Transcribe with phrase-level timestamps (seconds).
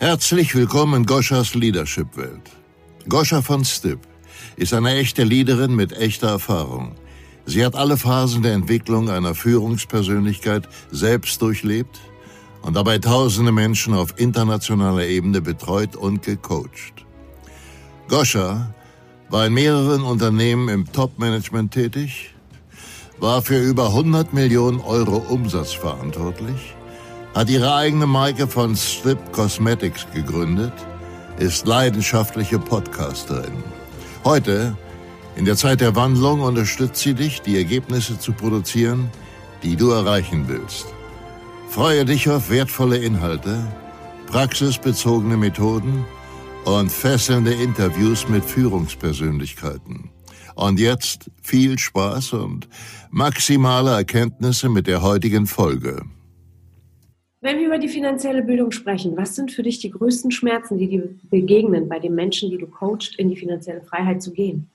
[0.00, 2.52] Herzlich willkommen in Goschas Leadership-Welt.
[3.08, 3.98] Goscha von Stipp
[4.54, 6.94] ist eine echte Leaderin mit echter Erfahrung.
[7.46, 11.98] Sie hat alle Phasen der Entwicklung einer Führungspersönlichkeit selbst durchlebt
[12.62, 17.04] und dabei tausende Menschen auf internationaler Ebene betreut und gecoacht.
[18.06, 18.72] Goscha
[19.30, 22.36] war in mehreren Unternehmen im Top-Management tätig,
[23.18, 26.76] war für über 100 Millionen Euro Umsatz verantwortlich,
[27.38, 30.72] hat ihre eigene Marke von Strip Cosmetics gegründet,
[31.38, 33.62] ist leidenschaftliche Podcasterin.
[34.24, 34.76] Heute,
[35.36, 39.08] in der Zeit der Wandlung, unterstützt sie dich, die Ergebnisse zu produzieren,
[39.62, 40.86] die du erreichen willst.
[41.70, 43.64] Freue dich auf wertvolle Inhalte,
[44.26, 46.04] praxisbezogene Methoden
[46.64, 50.10] und fesselnde Interviews mit Führungspersönlichkeiten.
[50.56, 52.68] Und jetzt viel Spaß und
[53.10, 56.02] maximale Erkenntnisse mit der heutigen Folge.
[57.40, 60.88] Wenn wir über die finanzielle Bildung sprechen, was sind für dich die größten Schmerzen, die
[60.88, 64.68] dir begegnen bei den Menschen, die du coachst, in die finanzielle Freiheit zu gehen?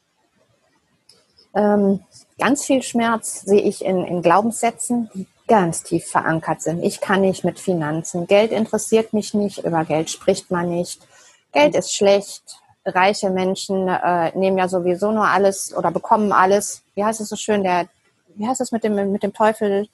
[1.53, 1.99] Ähm,
[2.39, 6.83] ganz viel Schmerz sehe ich in, in Glaubenssätzen, die ganz tief verankert sind.
[6.83, 8.27] Ich kann nicht mit Finanzen.
[8.27, 9.63] Geld interessiert mich nicht.
[9.63, 11.05] Über Geld spricht man nicht.
[11.51, 12.59] Geld ist schlecht.
[12.85, 16.81] Reiche Menschen äh, nehmen ja sowieso nur alles oder bekommen alles.
[16.95, 17.63] Wie heißt es so schön?
[17.63, 17.87] Der,
[18.35, 19.87] wie heißt es mit dem, mit dem Teufel?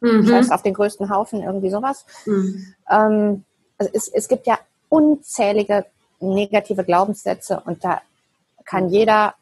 [0.00, 0.26] Mhm.
[0.26, 2.04] Scheiß auf den größten Haufen, irgendwie sowas.
[2.26, 2.74] Mhm.
[2.90, 3.44] Ähm,
[3.78, 5.86] also es, es gibt ja unzählige
[6.20, 8.00] negative Glaubenssätze und da
[8.64, 9.34] kann jeder,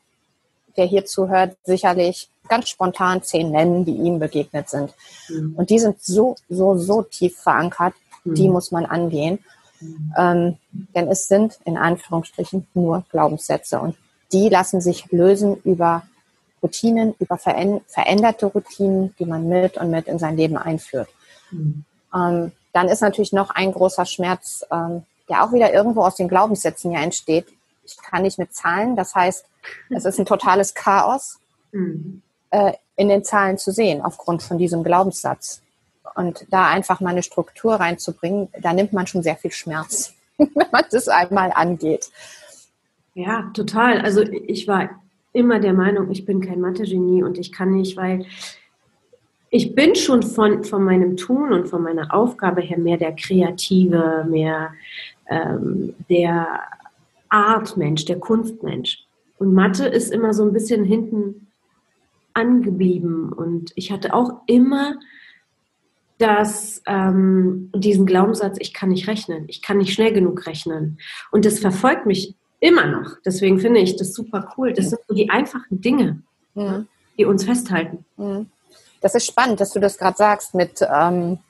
[0.77, 4.95] der hier zuhört, sicherlich ganz spontan zehn nennen, die ihm begegnet sind.
[5.29, 5.55] Mhm.
[5.57, 8.53] Und die sind so, so, so tief verankert, die mhm.
[8.53, 9.39] muss man angehen.
[9.81, 10.15] Mhm.
[10.17, 10.57] Ähm,
[10.95, 13.97] denn es sind in Anführungsstrichen nur Glaubenssätze und
[14.33, 16.03] die lassen sich lösen über
[16.65, 21.09] Routinen, über veränderte Routinen, die man mit und mit in sein Leben einführt.
[21.51, 21.85] Mhm.
[22.15, 26.29] Ähm, dann ist natürlich noch ein großer Schmerz, ähm, der auch wieder irgendwo aus den
[26.29, 27.47] Glaubenssätzen ja entsteht.
[27.85, 29.45] Ich kann nicht mit Zahlen, das heißt,
[29.91, 31.39] es ist ein totales Chaos
[31.73, 32.23] mhm.
[32.51, 35.61] äh, in den Zahlen zu sehen aufgrund von diesem Glaubenssatz.
[36.15, 40.69] Und da einfach mal eine Struktur reinzubringen, da nimmt man schon sehr viel Schmerz, wenn
[40.73, 42.11] man das einmal angeht.
[43.15, 44.01] Ja, total.
[44.01, 44.91] Also ich war
[45.35, 48.25] immer der Meinung, ich bin kein Mathe-Genie und ich kann nicht, weil
[49.51, 54.27] ich bin schon von, von meinem Tun und von meiner Aufgabe her mehr der Kreative,
[54.29, 54.73] mehr
[55.29, 56.61] ähm, der
[57.29, 59.05] Artmensch, der Kunstmensch.
[59.39, 61.49] Und Mathe ist immer so ein bisschen hinten
[62.33, 63.33] angeblieben.
[63.33, 64.99] Und ich hatte auch immer
[66.19, 70.99] das, ähm, diesen Glaubenssatz, ich kann nicht rechnen, ich kann nicht schnell genug rechnen.
[71.33, 72.35] Und das verfolgt mich
[72.65, 73.19] Immer noch.
[73.27, 74.73] Deswegen finde ich das super cool.
[74.73, 76.23] Das sind so die einfachen Dinge,
[76.55, 76.83] ja.
[77.19, 78.07] die uns festhalten.
[79.03, 81.41] Das ist spannend, dass du das gerade sagst mit, ähm,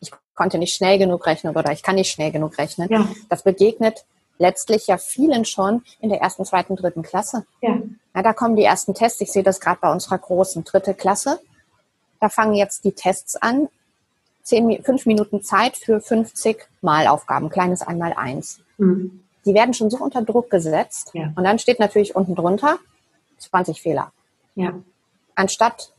[0.00, 2.90] ich konnte nicht schnell genug rechnen oder ich kann nicht schnell genug rechnen.
[2.90, 3.08] Ja.
[3.30, 4.04] Das begegnet
[4.36, 7.46] letztlich ja vielen schon in der ersten, zweiten, dritten Klasse.
[7.62, 7.80] Ja.
[8.14, 9.22] ja da kommen die ersten Tests.
[9.22, 11.40] Ich sehe das gerade bei unserer großen dritte Klasse.
[12.20, 13.70] Da fangen jetzt die Tests an.
[14.42, 18.60] Zehn, fünf Minuten Zeit für 50 Malaufgaben, kleines einmal eins.
[18.76, 21.10] Mhm die werden schon so unter Druck gesetzt.
[21.14, 21.32] Ja.
[21.36, 22.78] Und dann steht natürlich unten drunter
[23.38, 24.12] 20 Fehler.
[24.54, 24.74] Ja.
[25.34, 25.92] Anstatt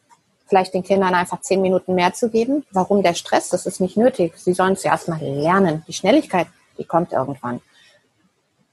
[0.49, 2.65] vielleicht den Kindern einfach zehn Minuten mehr zu geben.
[2.71, 3.49] Warum der Stress?
[3.49, 4.33] Das ist nicht nötig.
[4.35, 5.83] Sie sollen es ja erstmal lernen.
[5.87, 6.47] Die Schnelligkeit,
[6.77, 7.61] die kommt irgendwann.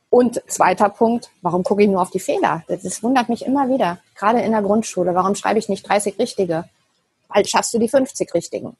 [0.08, 2.64] Und zweiter Punkt, warum gucke ich nur auf die Fehler?
[2.68, 3.98] Das wundert mich immer wieder.
[4.14, 5.14] Gerade in der Grundschule.
[5.14, 6.64] Warum schreibe ich nicht 30 richtige?
[7.28, 8.76] Weil schaffst du die 50 richtigen.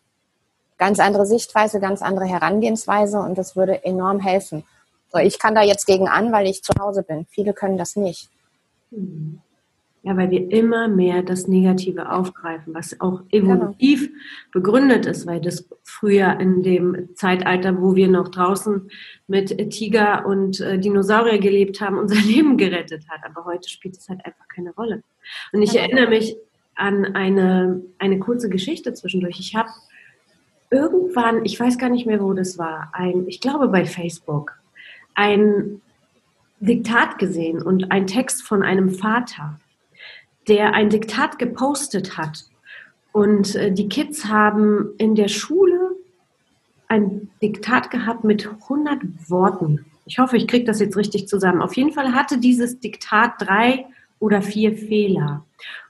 [0.78, 4.64] Ganz andere Sichtweise, ganz andere Herangehensweise und das würde enorm helfen.
[5.22, 7.26] Ich kann da jetzt gegen an, weil ich zu Hause bin.
[7.30, 8.28] Viele können das nicht.
[10.02, 14.18] Ja, weil wir immer mehr das Negative aufgreifen, was auch evolutiv genau.
[14.52, 18.88] begründet ist, weil das früher in dem Zeitalter, wo wir noch draußen
[19.26, 23.20] mit Tiger und äh, Dinosaurier gelebt haben, unser Leben gerettet hat.
[23.24, 25.02] Aber heute spielt es halt einfach keine Rolle.
[25.52, 25.82] Und ich genau.
[25.82, 26.36] erinnere mich
[26.76, 29.40] an eine, eine kurze Geschichte zwischendurch.
[29.40, 29.70] Ich habe
[30.70, 34.56] irgendwann, ich weiß gar nicht mehr, wo das war, ein, ich glaube bei Facebook,
[35.16, 35.80] ein
[36.60, 39.58] Diktat gesehen und ein Text von einem Vater,
[40.46, 42.44] der ein Diktat gepostet hat.
[43.12, 45.96] Und äh, die Kids haben in der Schule
[46.88, 49.86] ein Diktat gehabt mit 100 Worten.
[50.04, 51.62] Ich hoffe, ich kriege das jetzt richtig zusammen.
[51.62, 53.86] Auf jeden Fall hatte dieses Diktat drei
[54.20, 55.44] oder vier Fehler.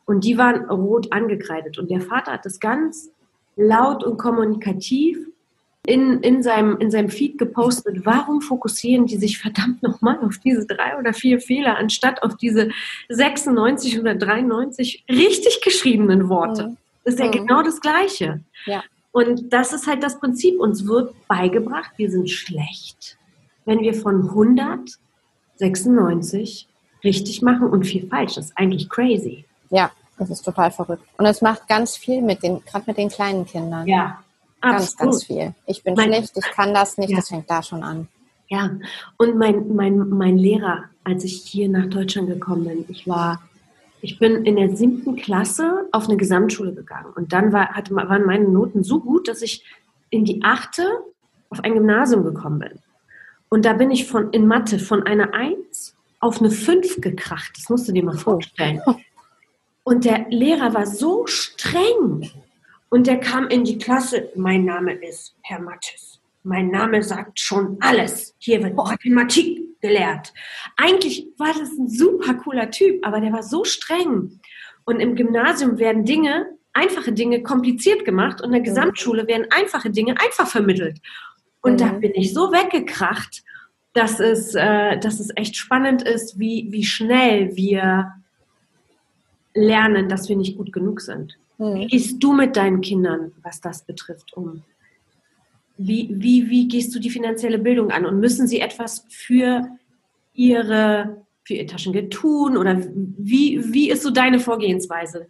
[0.06, 1.78] Und die waren rot angekreidet.
[1.78, 3.10] Und der Vater hat das ganz
[3.56, 5.18] laut und kommunikativ
[5.86, 10.66] in, in, seinem, in seinem Feed gepostet, warum fokussieren die sich verdammt nochmal auf diese
[10.66, 12.70] drei oder vier Fehler, anstatt auf diese
[13.08, 16.68] 96 oder 93 richtig geschriebenen Worte?
[16.68, 16.76] Mhm.
[17.04, 17.32] Das ist ja mhm.
[17.32, 18.40] genau das Gleiche.
[18.66, 18.84] Ja.
[19.12, 20.60] Und das ist halt das Prinzip.
[20.60, 23.16] Uns wird beigebracht, wir sind schlecht.
[23.64, 26.68] wenn wir von 196
[27.02, 28.34] richtig machen und viel falsch.
[28.34, 29.44] Das ist eigentlich crazy.
[29.70, 31.02] Ja, das ist total verrückt.
[31.18, 33.86] Und es macht ganz viel mit den, gerade mit den kleinen Kindern.
[33.86, 34.22] Ja,
[34.60, 34.98] absolut.
[34.98, 35.54] ganz viel.
[35.66, 37.16] Ich bin mein, schlecht, ich kann das nicht, ja.
[37.16, 38.08] das fängt da schon an.
[38.48, 38.70] Ja,
[39.16, 43.42] und mein, mein, mein Lehrer, als ich hier nach Deutschland gekommen bin, ich war,
[44.02, 47.12] ich bin in der siebten Klasse auf eine Gesamtschule gegangen.
[47.16, 49.64] Und dann war, hatte, waren meine Noten so gut, dass ich
[50.10, 50.84] in die achte
[51.50, 52.78] auf ein Gymnasium gekommen bin.
[53.48, 57.52] Und da bin ich von, in Mathe von einer Eins auf eine Fünf gekracht.
[57.56, 58.80] Das musst du dir mal vorstellen.
[59.82, 62.30] Und der Lehrer war so streng.
[62.88, 64.30] Und der kam in die Klasse.
[64.36, 66.20] Mein Name ist Herr Mattes.
[66.42, 68.34] Mein Name sagt schon alles.
[68.38, 70.32] Hier wird Mathematik gelehrt.
[70.76, 74.40] Eigentlich war das ein super cooler Typ, aber der war so streng.
[74.84, 79.90] Und im Gymnasium werden Dinge, einfache Dinge, kompliziert gemacht und in der Gesamtschule werden einfache
[79.90, 81.00] Dinge einfach vermittelt.
[81.62, 81.78] Und mhm.
[81.78, 83.42] da bin ich so weggekracht,
[83.92, 88.12] dass es, äh, dass es echt spannend ist, wie, wie schnell wir
[89.54, 91.36] lernen, dass wir nicht gut genug sind.
[91.58, 91.74] Mhm.
[91.74, 94.62] Wie gehst du mit deinen Kindern, was das betrifft, um?
[95.78, 98.06] Wie, wie, wie gehst du die finanzielle Bildung an?
[98.06, 99.68] Und müssen sie etwas für
[100.32, 102.56] ihre für ihr Taschengeld tun?
[102.56, 105.28] Oder wie, wie ist so deine Vorgehensweise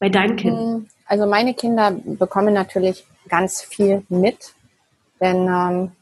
[0.00, 0.74] bei deinen Kindern?
[0.74, 4.54] Hm, also meine Kinder bekommen natürlich ganz viel mit,
[5.20, 5.92] denn ähm,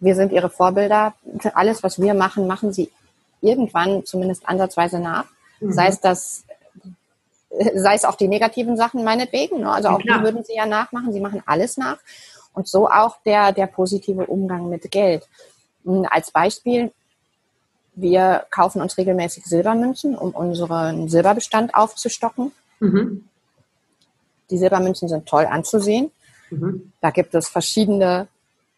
[0.00, 1.14] wir sind ihre Vorbilder.
[1.54, 2.90] Alles, was wir machen, machen sie
[3.40, 5.26] irgendwann zumindest ansatzweise nach.
[5.60, 5.72] Mhm.
[5.72, 6.44] Sei es das
[7.50, 9.60] sei es auch die negativen Sachen meinetwegen.
[9.60, 9.70] Ne?
[9.70, 11.12] Also auch ja, die würden sie ja nachmachen.
[11.12, 11.98] Sie machen alles nach.
[12.52, 15.26] Und so auch der, der positive Umgang mit Geld.
[15.84, 16.92] Hm, als Beispiel,
[17.94, 22.52] wir kaufen uns regelmäßig Silbermünzen, um unseren Silberbestand aufzustocken.
[22.78, 23.24] Mhm.
[24.50, 26.10] Die Silbermünzen sind toll anzusehen.
[26.50, 26.92] Mhm.
[27.00, 28.28] Da gibt es verschiedene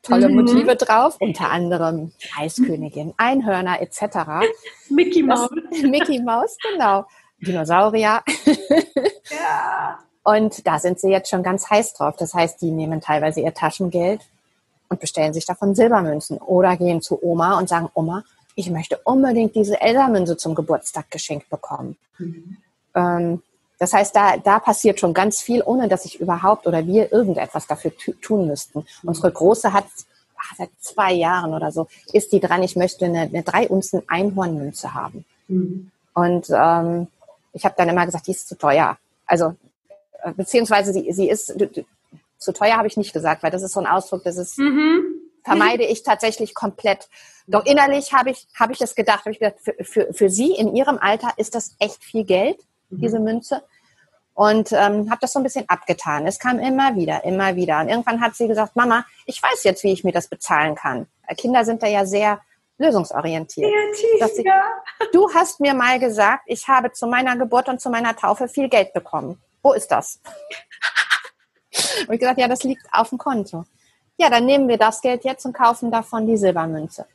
[0.03, 0.37] tolle mhm.
[0.37, 4.47] Motive drauf, unter anderem Eiskönigin, Einhörner etc.
[4.91, 5.51] Mickey Mouse.
[5.83, 7.07] Mickey Mouse, genau.
[7.39, 8.23] Dinosaurier.
[9.31, 9.99] Ja.
[10.25, 12.15] Und da sind sie jetzt schon ganz heiß drauf.
[12.17, 14.21] Das heißt, die nehmen teilweise ihr Taschengeld
[14.89, 18.23] und bestellen sich davon Silbermünzen oder gehen zu Oma und sagen, Oma,
[18.55, 21.97] ich möchte unbedingt diese Eldermünze zum Geburtstag geschenkt bekommen.
[22.19, 22.57] Mhm.
[22.95, 23.43] Ähm,
[23.79, 27.67] das heißt, da, da passiert schon ganz viel, ohne dass ich überhaupt oder wir irgendetwas
[27.67, 27.91] dafür
[28.21, 28.81] tun müssten.
[28.81, 29.09] Mhm.
[29.09, 29.87] Unsere Große hat
[30.37, 34.03] ach, seit zwei Jahren oder so, ist die dran, ich möchte eine, eine drei Unzen
[34.09, 35.25] Einhornmünze haben.
[35.49, 35.91] Mhm.
[36.15, 37.09] Und ähm,
[37.53, 38.99] ich habe dann immer gesagt, die ist zu teuer.
[39.27, 39.55] Also
[40.23, 41.55] äh, beziehungsweise sie, sie ist
[42.39, 45.03] zu teuer habe ich nicht gesagt, weil das ist so ein Ausdruck, das ist mhm.
[45.45, 47.09] vermeide ich tatsächlich komplett.
[47.47, 50.53] Doch innerlich habe ich habe ich das gedacht, habe ich gedacht, für, für, für sie
[50.53, 52.59] in ihrem Alter ist das echt viel Geld,
[52.91, 53.01] mhm.
[53.01, 53.63] diese Münze.
[54.35, 56.27] Und ähm, habe das so ein bisschen abgetan.
[56.27, 57.81] Es kam immer wieder, immer wieder.
[57.81, 61.07] Und irgendwann hat sie gesagt, Mama, ich weiß jetzt, wie ich mir das bezahlen kann.
[61.37, 62.41] Kinder sind da ja sehr
[62.79, 63.71] lösungsorientiert.
[63.71, 64.63] Kreativ, sie, ja.
[65.13, 68.69] Du hast mir mal gesagt, ich habe zu meiner Geburt und zu meiner Taufe viel
[68.69, 69.41] Geld bekommen.
[69.63, 70.21] Wo ist das?
[72.07, 73.65] Und ich gesagt, ja, das liegt auf dem Konto.
[74.19, 77.07] Ja, dann nehmen wir das Geld jetzt und kaufen davon die Silbermünze.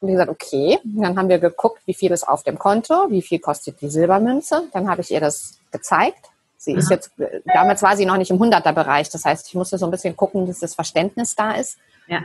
[0.00, 0.78] Und ich gesagt, okay.
[0.84, 3.88] Und dann haben wir geguckt, wie viel ist auf dem Konto, wie viel kostet die
[3.88, 4.68] Silbermünze.
[4.72, 6.30] Dann habe ich ihr das gezeigt.
[6.56, 7.10] Sie ist jetzt,
[7.46, 9.10] damals war sie noch nicht im 100er-Bereich.
[9.10, 11.78] Das heißt, ich musste so ein bisschen gucken, dass das Verständnis da ist.
[12.06, 12.22] Ja.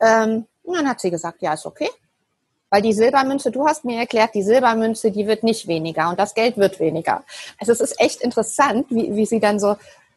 [0.00, 1.88] Ähm, und dann hat sie gesagt, ja, ist okay.
[2.70, 6.34] Weil die Silbermünze, du hast mir erklärt, die Silbermünze, die wird nicht weniger und das
[6.34, 7.22] Geld wird weniger.
[7.60, 9.76] Also es ist echt interessant, wie, wie sie dann so,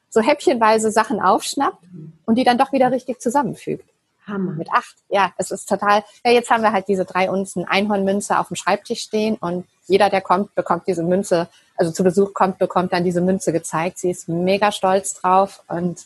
[0.09, 1.83] so häppchenweise Sachen aufschnappt
[2.25, 3.87] und die dann doch wieder richtig zusammenfügt.
[4.25, 4.53] Hammer.
[4.53, 4.95] Mit acht.
[5.09, 6.03] Ja, es ist total.
[6.25, 10.09] Ja, jetzt haben wir halt diese drei Unzen Einhornmünze auf dem Schreibtisch stehen und jeder,
[10.09, 13.99] der kommt, bekommt diese Münze, also zu Besuch kommt, bekommt dann diese Münze gezeigt.
[13.99, 16.05] Sie ist mega stolz drauf und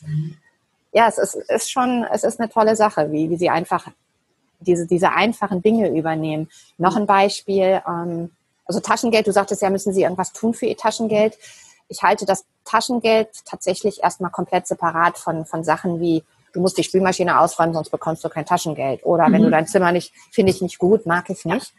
[0.92, 3.88] ja, es ist, ist schon, es ist eine tolle Sache, wie, wie sie einfach
[4.62, 6.48] diese, diese einfachen Dinge übernehmen.
[6.78, 8.30] Noch ein Beispiel, ähm,
[8.64, 11.36] also Taschengeld, du sagtest ja, müssen sie irgendwas tun für ihr Taschengeld.
[11.88, 16.84] Ich halte das Taschengeld tatsächlich erstmal komplett separat von, von Sachen wie, du musst die
[16.84, 19.04] Spülmaschine ausräumen, sonst bekommst du kein Taschengeld.
[19.04, 19.32] Oder mhm.
[19.32, 19.52] wenn du mhm.
[19.52, 21.74] dein Zimmer nicht, finde ich nicht gut, mag ich nicht.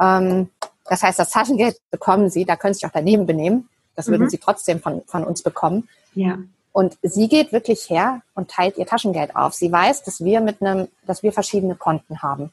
[0.00, 0.50] Ähm,
[0.84, 3.68] das heißt, das Taschengeld bekommen sie, da können sie sich auch daneben benehmen.
[3.94, 4.30] Das würden mhm.
[4.30, 5.88] sie trotzdem von, von uns bekommen.
[6.14, 6.38] Ja.
[6.78, 9.52] Und sie geht wirklich her und teilt ihr Taschengeld auf.
[9.52, 12.52] Sie weiß, dass wir mit einem, dass wir verschiedene Konten haben.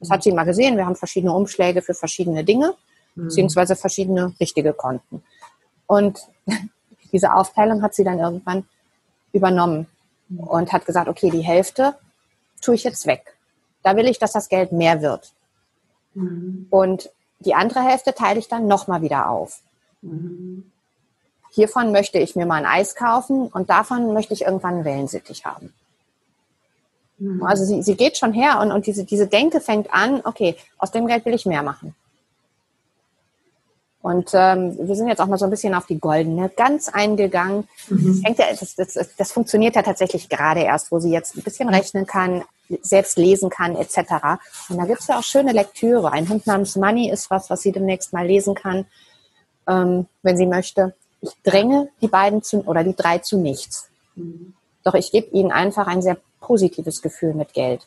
[0.00, 0.76] Das hat sie mal gesehen.
[0.76, 2.74] Wir haben verschiedene Umschläge für verschiedene Dinge,
[3.14, 3.28] mhm.
[3.28, 5.22] beziehungsweise verschiedene richtige Konten.
[5.86, 6.18] Und
[7.12, 8.64] diese Aufteilung hat sie dann irgendwann
[9.32, 9.86] übernommen
[10.36, 11.94] und hat gesagt, okay, die Hälfte
[12.60, 13.36] tue ich jetzt weg.
[13.84, 15.32] Da will ich, dass das Geld mehr wird.
[16.14, 16.66] Mhm.
[16.70, 17.08] Und
[17.38, 19.60] die andere Hälfte teile ich dann nochmal wieder auf.
[20.02, 20.72] Mhm
[21.54, 25.44] hiervon möchte ich mir mal ein Eis kaufen und davon möchte ich irgendwann einen Wellensittich
[25.44, 25.72] haben.
[27.18, 27.42] Mhm.
[27.44, 30.90] Also sie, sie geht schon her und, und diese, diese Denke fängt an, okay, aus
[30.90, 31.94] dem Geld will ich mehr machen.
[34.02, 37.66] Und ähm, wir sind jetzt auch mal so ein bisschen auf die goldene ganz eingegangen.
[37.88, 38.22] Mhm.
[38.36, 42.04] Das, das, das, das, funktioniert ja tatsächlich gerade erst, wo sie jetzt ein bisschen rechnen
[42.06, 42.44] kann,
[42.82, 43.96] selbst lesen kann, etc.
[44.68, 46.12] Und da gibt es ja auch schöne Lektüre.
[46.12, 48.84] Ein Hund namens Money ist was, was sie demnächst mal lesen kann,
[49.66, 50.94] ähm, wenn sie möchte.
[51.24, 53.88] Ich dränge die beiden zu oder die drei zu nichts.
[54.84, 57.86] Doch ich gebe ihnen einfach ein sehr positives Gefühl mit Geld.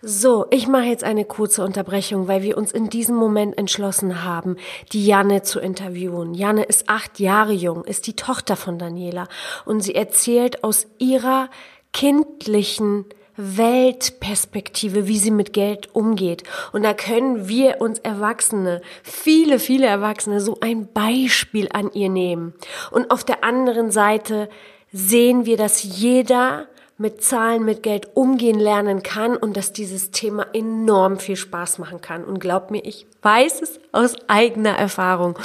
[0.00, 4.56] So, ich mache jetzt eine kurze Unterbrechung, weil wir uns in diesem Moment entschlossen haben,
[4.92, 6.34] die Janne zu interviewen.
[6.34, 9.26] Janne ist acht Jahre jung, ist die Tochter von Daniela
[9.64, 11.50] und sie erzählt aus ihrer
[11.92, 13.06] kindlichen
[13.38, 16.42] Weltperspektive, wie sie mit Geld umgeht.
[16.72, 22.52] Und da können wir uns Erwachsene, viele, viele Erwachsene, so ein Beispiel an ihr nehmen.
[22.90, 24.48] Und auf der anderen Seite
[24.92, 26.66] sehen wir, dass jeder
[26.98, 32.00] mit Zahlen, mit Geld umgehen lernen kann und dass dieses Thema enorm viel Spaß machen
[32.00, 32.24] kann.
[32.24, 35.38] Und glaub mir, ich weiß es aus eigener Erfahrung.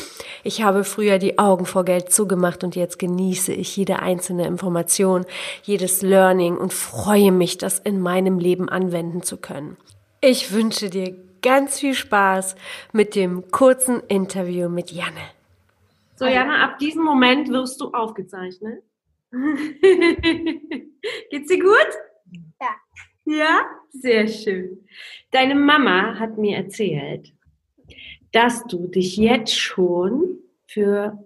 [0.44, 5.26] Ich habe früher die Augen vor Geld zugemacht und jetzt genieße ich jede einzelne Information,
[5.62, 9.78] jedes Learning und freue mich, das in meinem Leben anwenden zu können.
[10.22, 12.56] Ich wünsche dir ganz viel Spaß
[12.94, 15.22] mit dem kurzen Interview mit Janne.
[16.16, 18.82] So, Janne, ab diesem Moment wirst du aufgezeichnet.
[21.32, 21.90] Geht's dir gut?
[22.62, 22.76] Ja.
[23.26, 23.62] Ja?
[23.90, 24.86] Sehr schön.
[25.32, 27.34] Deine Mama hat mir erzählt,
[28.32, 31.18] dass du dich jetzt schon für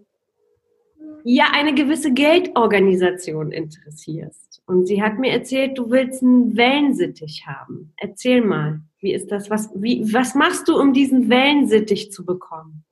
[1.24, 4.62] ja eine gewisse Geldorganisation interessierst.
[4.66, 7.94] Und sie hat mir erzählt, du willst einen Wellensittich haben.
[7.98, 9.50] Erzähl mal, wie ist das?
[9.50, 12.84] Was, wie, was machst du, um diesen Wellensittich zu bekommen?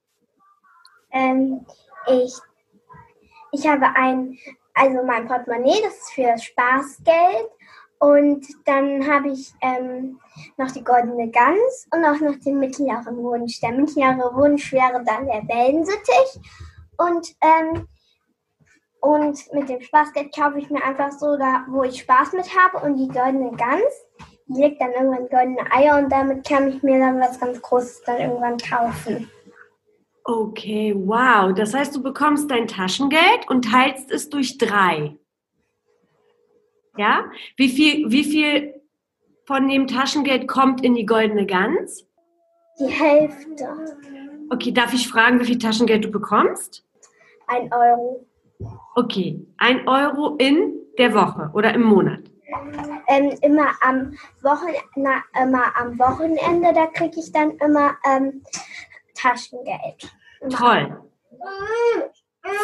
[1.12, 1.66] Ähm,
[2.08, 2.34] ich,
[3.54, 4.38] ich habe ein
[4.76, 7.50] also mein Portemonnaie, das ist für das Spaßgeld.
[7.98, 10.20] Und dann habe ich ähm,
[10.58, 13.62] noch die goldene Gans und auch noch den mittleren Wunsch.
[13.62, 16.42] Der mittlere Wunsch wäre dann der Wellensittich.
[16.98, 17.88] Und, ähm,
[19.00, 22.86] und mit dem Spaßgeld kaufe ich mir einfach so da, wo ich Spaß mit habe.
[22.86, 24.06] Und die goldene Gans,
[24.48, 28.04] die legt dann irgendwann goldene Eier und damit kann ich mir dann was ganz Großes
[28.04, 29.32] dann irgendwann kaufen.
[30.28, 31.54] Okay, wow.
[31.54, 35.16] Das heißt, du bekommst dein Taschengeld und teilst es durch drei.
[36.98, 37.26] Ja?
[37.58, 38.82] Wie viel, wie viel
[39.46, 42.08] von dem Taschengeld kommt in die goldene Gans?
[42.80, 43.68] Die Hälfte.
[44.50, 46.84] Okay, darf ich fragen, wie viel Taschengeld du bekommst?
[47.46, 48.26] Ein Euro.
[48.96, 52.22] Okay, ein Euro in der Woche oder im Monat?
[53.08, 58.42] Ähm, immer, am Wochenende, immer am Wochenende, da kriege ich dann immer ähm,
[59.26, 60.16] Taschengeld.
[60.50, 61.02] Toll.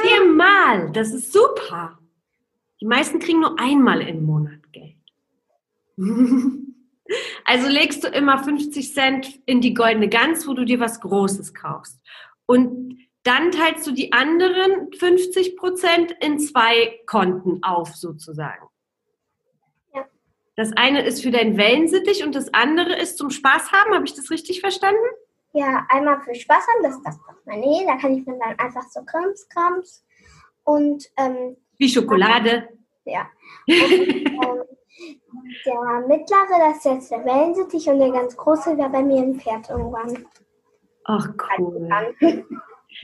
[0.02, 1.98] Viermal, das ist super.
[2.80, 4.98] Die meisten kriegen nur einmal im Monat Geld.
[7.44, 11.54] Also legst du immer 50 Cent in die goldene Gans, wo du dir was Großes
[11.54, 12.00] kaufst.
[12.46, 18.66] Und dann teilst du die anderen 50 Prozent in zwei Konten auf, sozusagen.
[19.94, 20.06] Ja.
[20.56, 23.94] Das eine ist für dein Wellensittich und das andere ist zum Spaß haben.
[23.94, 25.04] Habe ich das richtig verstanden?
[25.54, 27.86] Ja, einmal für Spaß haben, das ist das Portemonnaie.
[27.86, 30.06] Da kann ich mir dann einfach so Krams, Krams
[30.64, 31.10] und.
[31.18, 32.70] Ähm, Wie Schokolade.
[33.06, 33.28] Ja.
[33.68, 34.64] Und, ähm,
[35.66, 39.40] der mittlere, das ist jetzt der Wellensittich und der ganz große wäre bei mir ein
[39.40, 40.26] Pferd irgendwann.
[41.06, 42.46] Ach, cool.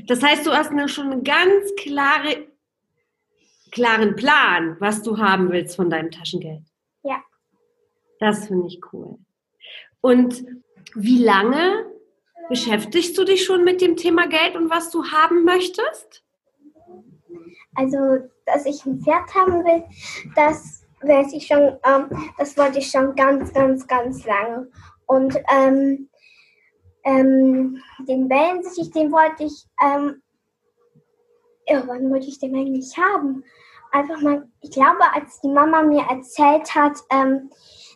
[0.06, 2.48] Das heißt, du hast mir schon einen ganz klare,
[3.72, 6.63] klaren Plan, was du haben willst von deinem Taschengeld.
[7.04, 7.24] Ja.
[8.20, 9.18] Das finde ich cool.
[10.01, 10.46] Und
[10.94, 11.86] wie lange
[12.50, 16.24] Beschäftigst du dich schon mit dem Thema Geld und was du haben möchtest?
[17.75, 17.98] Also,
[18.46, 19.84] dass ich ein Pferd haben will,
[20.36, 24.70] das weiß ich schon, ähm, das wollte ich schon ganz, ganz, ganz lange.
[25.06, 26.10] Und ähm,
[27.04, 30.22] ähm, den Wellensittich, den wollte ich, ähm,
[31.68, 33.44] ja, wann wollte ich den eigentlich haben?
[33.92, 37.50] Einfach mal, ich glaube, als die Mama mir erzählt hat, ähm,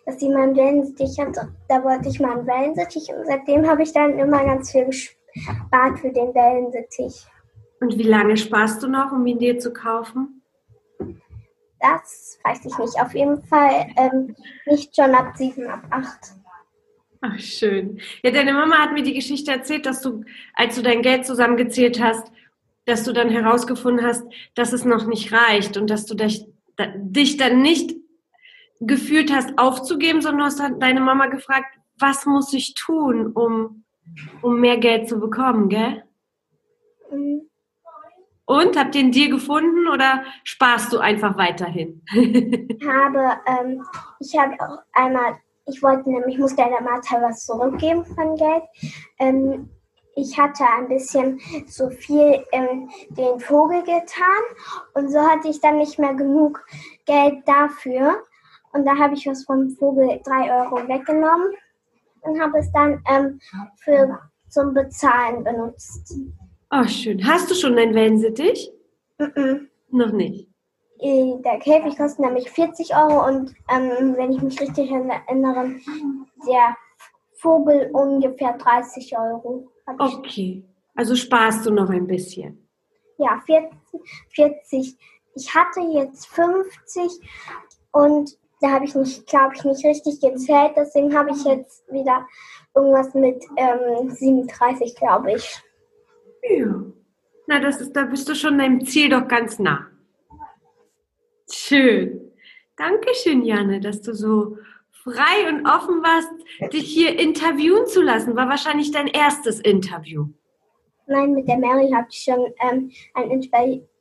[0.05, 1.35] dass sie mal einen Wellensittich hat.
[1.67, 5.99] Da wollte ich mal einen Wellensittich und seitdem habe ich dann immer ganz viel gespart
[5.99, 7.25] für den Wellensittich.
[7.79, 10.41] Und wie lange sparst du noch, um ihn dir zu kaufen?
[11.79, 13.01] Das weiß ich nicht.
[13.01, 14.35] Auf jeden Fall ähm,
[14.67, 16.33] nicht schon ab sieben, ab acht.
[17.21, 17.99] Ach, schön.
[18.23, 20.23] Ja, deine Mama hat mir die Geschichte erzählt, dass du,
[20.55, 22.31] als du dein Geld zusammengezählt hast,
[22.85, 24.23] dass du dann herausgefunden hast,
[24.55, 26.45] dass es noch nicht reicht und dass du dich,
[26.97, 27.95] dich dann nicht
[28.81, 33.83] gefühlt hast, aufzugeben, sondern du hast deine Mama gefragt, was muss ich tun, um,
[34.41, 36.03] um mehr Geld zu bekommen, gell?
[37.11, 37.47] Mhm.
[38.45, 42.03] Und habt ihr ihn dir gefunden oder sparst du einfach weiterhin?
[42.11, 43.85] Ich habe, ähm,
[44.19, 48.63] ich habe auch einmal, ich wollte nämlich, ich musste der Martha was zurückgeben von Geld.
[49.19, 49.69] Ähm,
[50.15, 54.43] ich hatte ein bisschen zu viel in den Vogel getan
[54.95, 56.65] und so hatte ich dann nicht mehr genug
[57.05, 58.21] Geld dafür.
[58.73, 61.53] Und da habe ich was vom Vogel drei Euro weggenommen
[62.21, 63.39] und habe es dann ähm,
[63.83, 66.15] für, zum Bezahlen benutzt.
[66.71, 67.25] Oh, schön.
[67.25, 68.71] Hast du schon einen Wellensittich?
[69.17, 69.67] Mm -mm.
[69.89, 70.47] Noch nicht.
[70.99, 75.75] Äh, Der Käfig kostet nämlich 40 Euro und ähm, wenn ich mich richtig erinnere,
[76.47, 76.77] der
[77.33, 79.67] Vogel ungefähr 30 Euro.
[79.97, 80.63] Okay.
[80.95, 82.67] Also sparst du noch ein bisschen.
[83.17, 83.71] Ja, 40,
[84.29, 84.97] 40.
[85.35, 87.19] Ich hatte jetzt 50
[87.91, 90.73] und da habe ich nicht, glaube ich, nicht richtig gezählt.
[90.75, 92.27] Deswegen habe ich jetzt wieder
[92.75, 95.61] irgendwas mit ähm, 37, glaube ich.
[96.43, 96.83] Ja.
[97.47, 99.87] Na, das ist, da bist du schon deinem Ziel doch ganz nah.
[101.51, 102.31] Schön.
[102.77, 104.57] Dankeschön, Janne, dass du so
[105.03, 106.31] frei und offen warst,
[106.71, 108.35] dich hier interviewen zu lassen.
[108.35, 110.27] War wahrscheinlich dein erstes Interview.
[111.07, 113.31] Nein, mit der Mary habe ich schon ähm, ein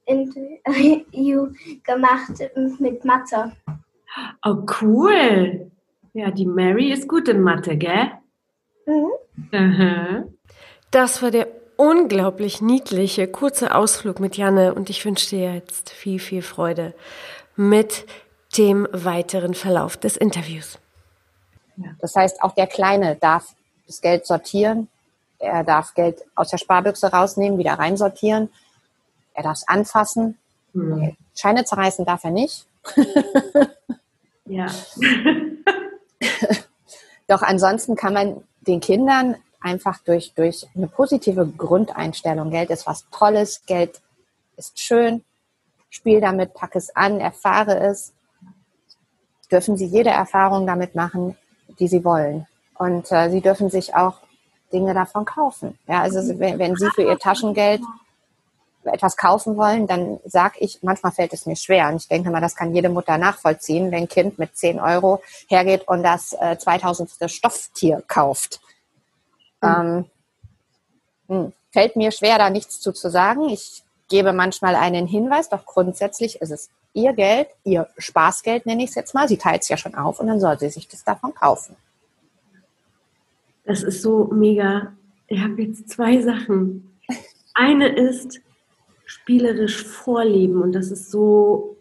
[0.06, 1.48] Interview
[1.84, 2.32] gemacht
[2.78, 3.52] mit Mathe.
[4.44, 5.70] Oh, cool.
[6.12, 8.10] Ja, die Mary ist gut in Mathe, gell?
[8.86, 9.54] Mhm.
[9.54, 10.24] Aha.
[10.90, 16.18] Das war der unglaublich niedliche, kurze Ausflug mit Janne und ich wünsche dir jetzt viel,
[16.18, 16.94] viel Freude
[17.56, 18.06] mit
[18.58, 20.78] dem weiteren Verlauf des Interviews.
[22.00, 23.54] Das heißt, auch der Kleine darf
[23.86, 24.88] das Geld sortieren.
[25.38, 28.50] Er darf Geld aus der Sparbüchse rausnehmen, wieder reinsortieren.
[29.32, 30.36] Er darf es anfassen.
[30.74, 31.16] Hm.
[31.34, 32.66] Scheine zerreißen darf er nicht.
[34.50, 34.66] Ja.
[37.28, 43.06] Doch ansonsten kann man den Kindern einfach durch, durch eine positive Grundeinstellung, Geld ist was
[43.10, 44.00] Tolles, Geld
[44.56, 45.22] ist schön,
[45.88, 48.12] spiel damit, pack es an, erfahre es,
[49.52, 51.36] dürfen sie jede Erfahrung damit machen,
[51.78, 52.46] die sie wollen.
[52.74, 54.18] Und äh, sie dürfen sich auch
[54.72, 55.78] Dinge davon kaufen.
[55.86, 57.82] Ja, also wenn, wenn sie für ihr Taschengeld
[58.84, 61.88] etwas kaufen wollen, dann sag ich, manchmal fällt es mir schwer.
[61.88, 65.22] Und ich denke mal, das kann jede Mutter nachvollziehen, wenn ein Kind mit 10 Euro
[65.48, 67.10] hergeht und das äh, 2000.
[67.26, 68.60] Stofftier kauft.
[69.62, 70.06] Ähm,
[71.28, 73.48] hm, fällt mir schwer, da nichts zu, zu sagen.
[73.48, 78.90] Ich gebe manchmal einen Hinweis, doch grundsätzlich ist es ihr Geld, ihr Spaßgeld nenne ich
[78.90, 79.28] es jetzt mal.
[79.28, 81.76] Sie teilt es ja schon auf und dann soll sie sich das davon kaufen.
[83.64, 84.92] Das ist so mega.
[85.28, 86.98] Ich habe jetzt zwei Sachen.
[87.54, 88.40] Eine ist
[89.22, 91.76] spielerisch vorleben und das ist so,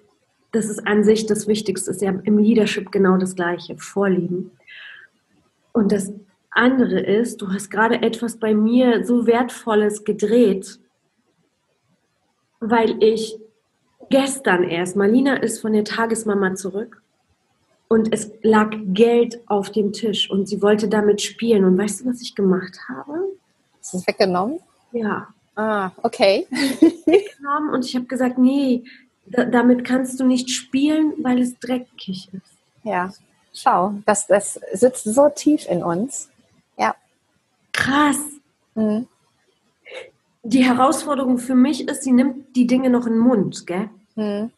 [0.52, 1.92] das ist an sich das Wichtigste.
[1.92, 4.52] Ist ja im Leadership genau das Gleiche, vorleben.
[5.72, 6.12] Und das
[6.52, 10.80] andere ist, du hast gerade etwas bei mir so Wertvolles gedreht,
[12.60, 13.40] weil ich
[14.10, 17.02] gestern erst, Marlina ist von der Tagesmama zurück
[17.88, 21.64] und es lag Geld auf dem Tisch und sie wollte damit spielen.
[21.64, 23.30] Und weißt du, was ich gemacht habe?
[23.80, 24.60] Ist es weggenommen?
[24.92, 25.28] Ja,
[25.60, 26.48] Ah, okay.
[27.74, 28.84] und ich habe gesagt, nee,
[29.26, 32.54] da, damit kannst du nicht spielen, weil es dreckig ist.
[32.84, 33.12] Ja,
[33.54, 36.30] schau, das, das sitzt so tief in uns.
[36.78, 36.96] Ja.
[37.74, 38.18] Krass.
[38.76, 39.08] Mhm.
[40.44, 43.90] Die Herausforderung für mich ist, sie nimmt die Dinge noch in den Mund, gell?
[44.16, 44.52] Mhm.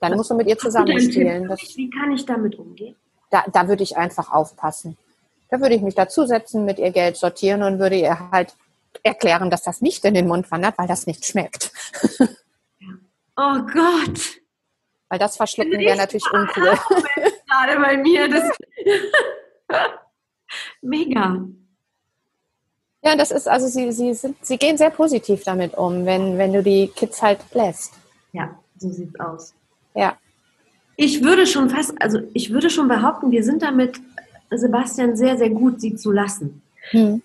[0.00, 1.48] Dann musst du mit ihr zusammenspielen.
[1.48, 2.94] Wie kann ich damit umgehen?
[3.30, 4.96] da, da würde ich einfach aufpassen.
[5.50, 8.54] Da würde ich mich dazusetzen, mit ihr Geld sortieren und würde ihr halt
[9.02, 11.72] erklären, dass das nicht in den Mund wandert, weil das nicht schmeckt.
[13.36, 14.20] Oh Gott.
[15.08, 16.78] Weil das verschlucken wäre natürlich uncool.
[17.48, 18.28] Gerade bei mir.
[18.28, 18.50] Das
[20.82, 21.42] Mega.
[23.02, 26.52] Ja, das ist, also sie, sie, sind, sie gehen sehr positiv damit um, wenn, wenn
[26.52, 27.94] du die Kids halt lässt.
[28.32, 29.54] Ja, so sieht's aus.
[29.94, 30.18] Ja.
[30.96, 33.98] Ich würde schon fast, also ich würde schon behaupten, wir sind damit,
[34.50, 36.60] Sebastian, sehr, sehr gut, sie zu lassen.
[36.90, 37.22] Hm.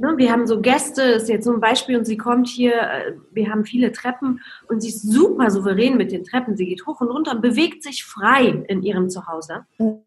[0.00, 3.12] Ne, wir haben so Gäste, ist jetzt so ein Beispiel, und sie kommt hier, äh,
[3.32, 6.56] wir haben viele Treppen und sie ist super souverän mit den Treppen.
[6.56, 9.66] Sie geht hoch und runter und bewegt sich frei in ihrem Zuhause.
[9.76, 10.00] Mhm.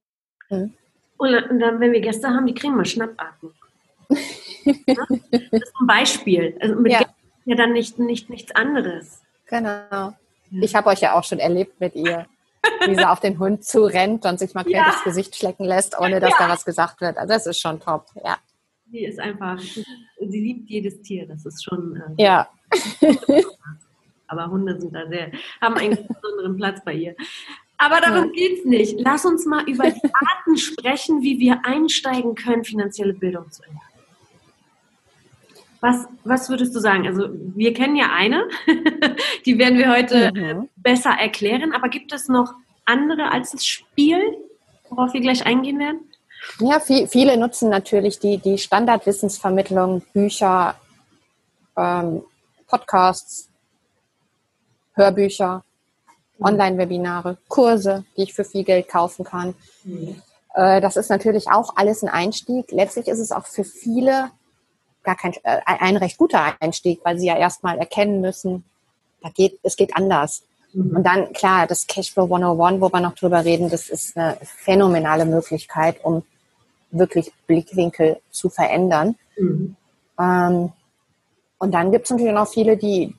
[1.17, 3.53] Und, dann, wenn wir Gäste haben, die kriegen mal Schnappatmung.
[4.09, 4.17] Ne?
[5.31, 6.57] das ist ein Beispiel.
[6.59, 6.99] Also mit Ja.
[6.99, 7.13] Gästen
[7.45, 9.21] ja dann nicht, nicht nichts anderes.
[9.45, 10.13] Genau.
[10.49, 12.25] Ich habe euch ja auch schon erlebt mit ihr,
[12.87, 14.85] wie sie auf den Hund zurennt und sich mal quer Ja.
[14.87, 17.17] das Gesicht schlecken lässt, ohne dass da was gesagt wird.
[17.17, 18.07] Also das ist schon top.
[18.23, 18.37] Ja.
[18.93, 21.25] Sie ist einfach, sie liebt jedes Tier.
[21.25, 21.95] Das ist schon.
[21.95, 22.47] Äh, Ja.
[24.27, 27.15] Aber Hunde sind da sehr, haben einen besonderen Platz bei ihr.
[27.79, 28.99] Aber darum geht's nicht.
[28.99, 33.81] Lass uns mal über die Arten sprechen, wie wir einsteigen können, finanzielle Bildung zu erlernen.
[35.81, 37.07] Was, was würdest du sagen?
[37.07, 38.47] Also wir kennen ja eine,
[39.45, 40.69] die werden wir heute mhm.
[40.75, 42.53] besser erklären, aber gibt es noch
[42.85, 44.21] andere als das Spiel,
[44.89, 46.12] worauf wir gleich eingehen werden?
[46.59, 50.75] Ja, viel, viele nutzen natürlich die, die Standardwissensvermittlung, Bücher,
[51.77, 52.23] ähm,
[52.67, 53.49] Podcasts,
[54.93, 55.63] Hörbücher,
[56.37, 56.45] mhm.
[56.45, 59.55] Online-Webinare, Kurse, die ich für viel Geld kaufen kann.
[59.83, 60.21] Mhm.
[60.53, 62.71] Äh, das ist natürlich auch alles ein Einstieg.
[62.71, 64.31] Letztlich ist es auch für viele
[65.03, 68.63] gar kein, äh, ein recht guter Einstieg, weil sie ja erstmal erkennen müssen,
[69.21, 70.43] da geht, es geht anders.
[70.73, 70.97] Mhm.
[70.97, 75.25] Und dann, klar, das Cashflow 101, wo wir noch drüber reden, das ist eine phänomenale
[75.25, 76.23] Möglichkeit, um
[76.93, 79.15] wirklich Blickwinkel zu verändern.
[79.37, 79.75] Mhm.
[80.19, 80.71] Ähm,
[81.57, 83.15] und dann gibt es natürlich noch viele, die,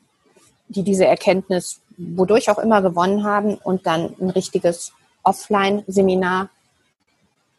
[0.69, 6.51] die diese Erkenntnis wodurch auch immer gewonnen haben und dann ein richtiges Offline-Seminar,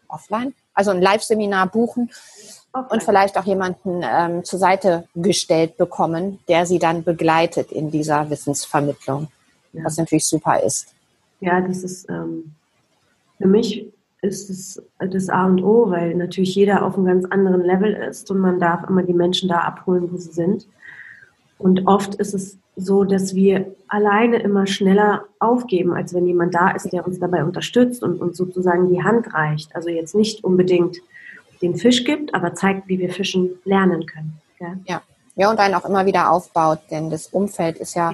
[0.07, 2.11] offline, also ein Live-Seminar buchen
[2.89, 8.29] und vielleicht auch jemanden ähm, zur Seite gestellt bekommen, der sie dann begleitet in dieser
[8.29, 9.29] Wissensvermittlung,
[9.73, 9.85] ja.
[9.85, 10.93] was natürlich super ist.
[11.39, 12.53] Ja, das ist ähm,
[13.37, 13.87] für mich
[14.25, 18.29] ist es das A und O, weil natürlich jeder auf einem ganz anderen Level ist
[18.31, 20.67] und man darf immer die Menschen da abholen, wo sie sind.
[21.57, 26.71] Und oft ist es so, dass wir alleine immer schneller aufgeben, als wenn jemand da
[26.71, 29.73] ist, der uns dabei unterstützt und uns sozusagen die Hand reicht.
[29.75, 30.97] Also jetzt nicht unbedingt
[31.61, 34.41] den Fisch gibt, aber zeigt, wie wir fischen lernen können.
[34.59, 35.01] Ja, ja.
[35.35, 38.13] ja und einen auch immer wieder aufbaut, denn das Umfeld ist ja,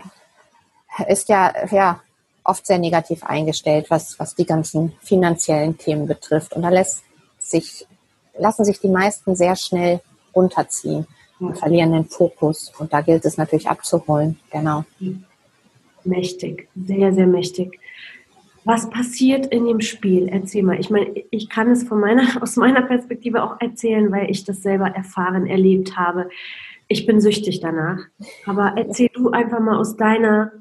[1.08, 2.00] ist ja, ja
[2.44, 6.54] oft sehr negativ eingestellt, was, was die ganzen finanziellen Themen betrifft.
[6.54, 7.04] Und da lässt
[7.40, 7.86] sich,
[8.38, 10.02] lassen sich die meisten sehr schnell
[10.36, 11.06] runterziehen
[11.40, 12.72] und verlieren den Fokus.
[12.80, 14.40] Und da gilt es natürlich abzuholen.
[14.52, 14.86] Genau.
[16.04, 17.80] Mächtig, sehr, sehr mächtig.
[18.64, 20.28] Was passiert in dem Spiel?
[20.28, 20.80] Erzähl mal.
[20.80, 24.62] Ich meine, ich kann es von meiner, aus meiner Perspektive auch erzählen, weil ich das
[24.62, 26.30] selber erfahren, erlebt habe.
[26.88, 28.00] Ich bin süchtig danach.
[28.46, 30.52] Aber erzähl du einfach mal aus deiner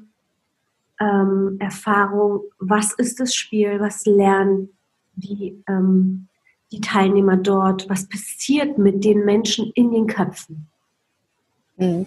[1.01, 3.79] ähm, Erfahrung, was ist das Spiel?
[3.79, 4.69] Was lernen
[5.15, 6.27] die, ähm,
[6.71, 7.89] die Teilnehmer dort?
[7.89, 10.69] Was passiert mit den Menschen in den Köpfen?
[11.77, 12.05] Mhm.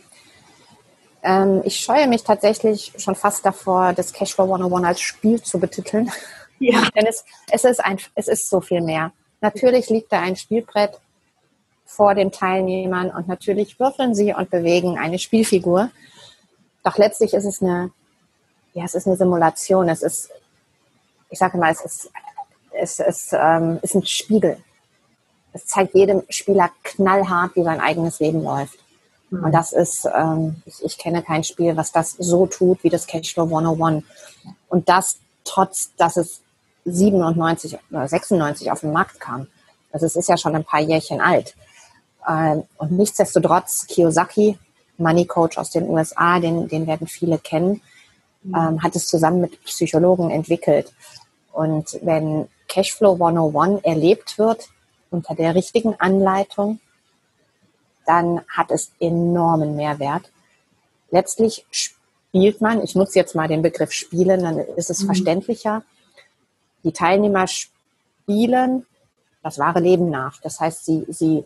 [1.24, 6.10] Ähm, ich scheue mich tatsächlich schon fast davor, das Cashflow 101 als Spiel zu betiteln.
[6.60, 6.88] Ja.
[6.94, 9.12] Denn es, es, ist ein, es ist so viel mehr.
[9.40, 11.00] Natürlich liegt da ein Spielbrett
[11.84, 15.90] vor den Teilnehmern und natürlich würfeln sie und bewegen eine Spielfigur.
[16.82, 17.90] Doch letztlich ist es eine,
[18.74, 19.88] ja, es ist eine Simulation.
[19.88, 20.30] Es ist,
[21.30, 22.10] ich sage mal, es ist,
[22.72, 24.58] es ist, ähm, ist ein Spiegel.
[25.52, 28.78] Es zeigt jedem Spieler knallhart, wie sein eigenes Leben läuft.
[29.30, 33.06] Und das ist, ähm, ich, ich, kenne kein Spiel, was das so tut wie das
[33.06, 34.04] Cashflow 101.
[34.68, 36.40] Und das trotz, dass es
[36.84, 39.46] 97 oder 96 auf den Markt kam.
[39.92, 41.54] Also es ist ja schon ein paar Jährchen alt.
[42.28, 44.58] Ähm, und nichtsdestotrotz, Kiyosaki,
[44.98, 47.80] Money Coach aus den USA, den, den werden viele kennen,
[48.46, 50.92] ähm, hat es zusammen mit Psychologen entwickelt.
[51.52, 54.68] Und wenn Cashflow 101 erlebt wird
[55.10, 56.80] unter der richtigen Anleitung,
[58.06, 60.30] dann hat es enormen Mehrwert.
[61.10, 65.06] Letztlich spielt man, ich nutze jetzt mal den Begriff spielen, dann ist es mhm.
[65.06, 65.82] verständlicher.
[66.82, 68.86] Die Teilnehmer spielen
[69.42, 70.40] das wahre Leben nach.
[70.40, 71.44] Das heißt, sie, sie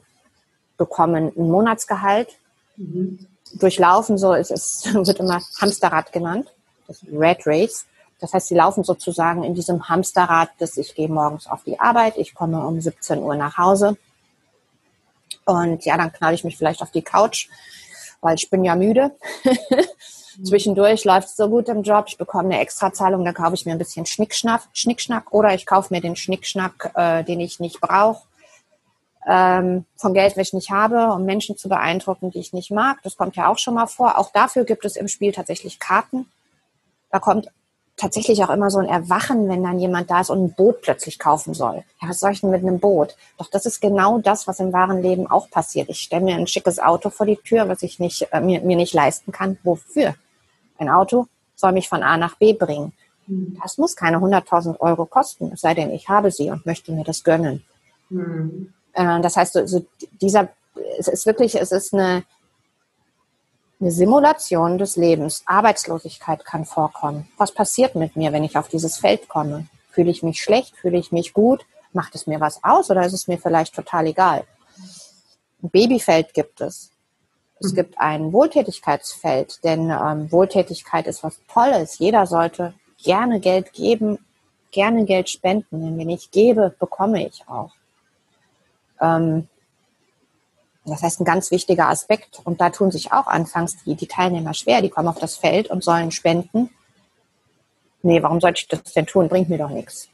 [0.78, 2.38] bekommen ein Monatsgehalt,
[2.76, 3.26] mhm.
[3.54, 6.54] durchlaufen so, es, es wird immer Hamsterrad genannt,
[6.88, 7.86] das Red Race.
[8.20, 12.16] Das heißt, sie laufen sozusagen in diesem Hamsterrad, dass ich gehe morgens auf die Arbeit,
[12.16, 13.96] ich komme um 17 Uhr nach Hause,
[15.48, 17.48] und ja, dann knall ich mich vielleicht auf die Couch,
[18.20, 19.12] weil ich bin ja müde.
[20.44, 23.72] Zwischendurch läuft es so gut im Job, ich bekomme eine Extrazahlung, dann kaufe ich mir
[23.72, 28.24] ein bisschen Schnickschnack, Schnickschnack oder ich kaufe mir den Schnickschnack, äh, den ich nicht brauche,
[29.26, 32.98] ähm, von Geld, was ich nicht habe, um Menschen zu beeindrucken, die ich nicht mag.
[33.02, 34.18] Das kommt ja auch schon mal vor.
[34.18, 36.30] Auch dafür gibt es im Spiel tatsächlich Karten.
[37.10, 37.48] Da kommt
[37.96, 41.18] tatsächlich auch immer so ein Erwachen, wenn dann jemand da ist und ein Boot plötzlich
[41.18, 41.84] kaufen soll.
[42.00, 43.16] Ja, was soll ich denn mit einem Boot?
[43.38, 45.88] Doch das ist genau das, was im wahren Leben auch passiert.
[45.88, 48.76] Ich stelle mir ein schickes Auto vor die Tür, was ich nicht, äh, mir, mir
[48.76, 49.58] nicht leisten kann.
[49.64, 50.14] Wofür?
[50.78, 52.92] Ein Auto soll mich von A nach B bringen.
[53.26, 53.58] Mhm.
[53.60, 57.04] Das muss keine 100.000 Euro kosten, es sei denn, ich habe sie und möchte mir
[57.04, 57.64] das gönnen.
[58.10, 58.72] Mhm.
[58.92, 59.84] Äh, das heißt, so,
[60.20, 60.48] dieser,
[60.98, 62.24] es ist wirklich, es ist eine,
[63.80, 65.42] eine Simulation des Lebens.
[65.46, 67.28] Arbeitslosigkeit kann vorkommen.
[67.36, 69.66] Was passiert mit mir, wenn ich auf dieses Feld komme?
[69.90, 70.76] Fühle ich mich schlecht?
[70.76, 71.64] Fühle ich mich gut?
[71.92, 74.44] Macht es mir was aus oder ist es mir vielleicht total egal?
[75.62, 76.90] Ein Babyfeld gibt es.
[77.60, 77.76] Es mhm.
[77.76, 81.98] gibt ein Wohltätigkeitsfeld, denn ähm, Wohltätigkeit ist was Tolles.
[81.98, 84.18] Jeder sollte gerne Geld geben,
[84.70, 85.82] gerne Geld spenden.
[85.82, 87.72] Denn wenn ich gebe, bekomme ich auch.
[89.00, 89.48] Ähm,
[90.90, 94.54] Das heißt, ein ganz wichtiger Aspekt, und da tun sich auch anfangs die, die Teilnehmer
[94.54, 96.70] schwer, die kommen auf das Feld und sollen spenden.
[98.02, 99.28] Nee, warum sollte ich das denn tun?
[99.28, 100.08] Bringt mir doch nichts.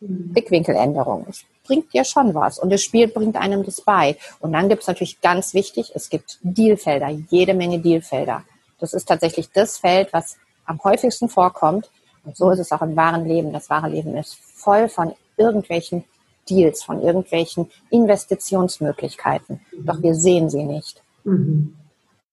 [0.00, 1.26] Blickwinkeländerung.
[1.28, 4.16] Es bringt dir schon was und das Spiel bringt einem das bei.
[4.40, 8.42] Und dann gibt es natürlich ganz wichtig, es gibt Dealfelder, jede Menge Dealfelder.
[8.80, 11.88] Das ist tatsächlich das Feld, was am häufigsten vorkommt.
[12.24, 13.52] Und so ist es auch im wahren Leben.
[13.52, 16.04] Das wahre Leben ist voll von irgendwelchen
[16.48, 19.60] Deals, von irgendwelchen Investitionsmöglichkeiten.
[19.72, 19.86] Mhm.
[19.86, 21.02] Doch wir sehen sie nicht.
[21.24, 21.76] Mhm.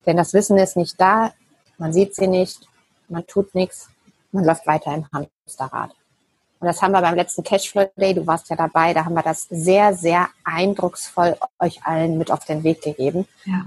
[0.06, 1.34] Denn das Wissen ist nicht da,
[1.78, 2.68] man sieht sie nicht,
[3.08, 3.90] man tut nichts,
[4.32, 5.92] man läuft weiter im Hamsterrad.
[6.60, 9.24] Und das haben wir beim letzten Cashflow Day, du warst ja dabei, da haben wir
[9.24, 13.28] das sehr, sehr eindrucksvoll euch allen mit auf den Weg gegeben.
[13.46, 13.66] Ja.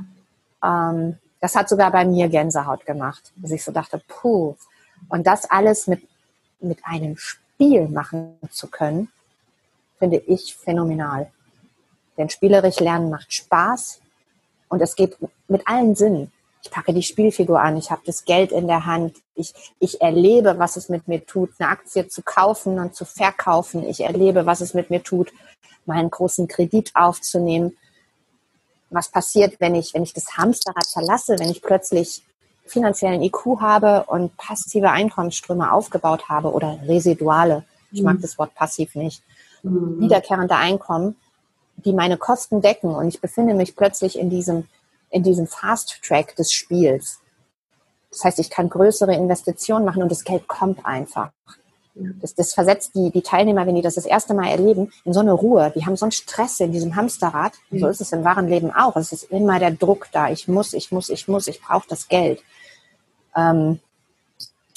[0.63, 4.55] Ähm, das hat sogar bei mir Gänsehaut gemacht, dass ich so dachte, puh.
[5.09, 6.07] Und das alles mit,
[6.61, 9.09] mit einem Spiel machen zu können,
[10.03, 11.31] finde ich phänomenal.
[12.17, 14.01] Denn spielerisch lernen macht Spaß
[14.69, 15.17] und es geht
[15.49, 19.17] mit allen Sinnen ich packe die Spielfigur an, ich habe das Geld in der Hand,
[19.35, 23.85] ich, ich erlebe, was es mit mir tut, eine Aktie zu kaufen und zu verkaufen.
[23.85, 25.33] Ich erlebe, was es mit mir tut,
[25.87, 27.77] meinen großen Kredit aufzunehmen.
[28.91, 32.23] Was passiert, wenn ich, wenn ich das Hamsterrad verlasse, wenn ich plötzlich
[32.65, 37.65] finanziellen IQ habe und passive Einkommensströme aufgebaut habe oder residuale.
[37.91, 38.23] Ich mag mhm.
[38.23, 39.23] das Wort passiv nicht.
[39.63, 40.01] Mhm.
[40.01, 41.17] Wiederkehrende Einkommen,
[41.77, 44.69] die meine Kosten decken und ich befinde mich plötzlich in diesem
[45.13, 47.21] in diesem Fast Track des Spiels.
[48.11, 51.31] Das heißt, ich kann größere Investitionen machen und das Geld kommt einfach.
[51.95, 55.21] Das, das versetzt die, die Teilnehmer, wenn die das das erste Mal erleben, in so
[55.21, 55.73] eine Ruhe.
[55.75, 57.53] Die haben so einen Stress in diesem Hamsterrad.
[57.71, 58.97] Und so ist es im wahren Leben auch.
[58.97, 60.31] Es ist immer der Druck da.
[60.31, 62.43] Ich muss, ich muss, ich muss, ich brauche das Geld.
[63.37, 63.81] Ähm,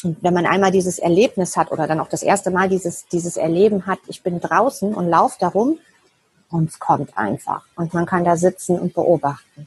[0.06, 3.38] und wenn man einmal dieses Erlebnis hat oder dann auch das erste Mal dieses, dieses
[3.38, 5.80] Erleben hat, ich bin draußen und laufe darum
[6.52, 7.66] und es kommt einfach.
[7.76, 9.66] Und man kann da sitzen und beobachten.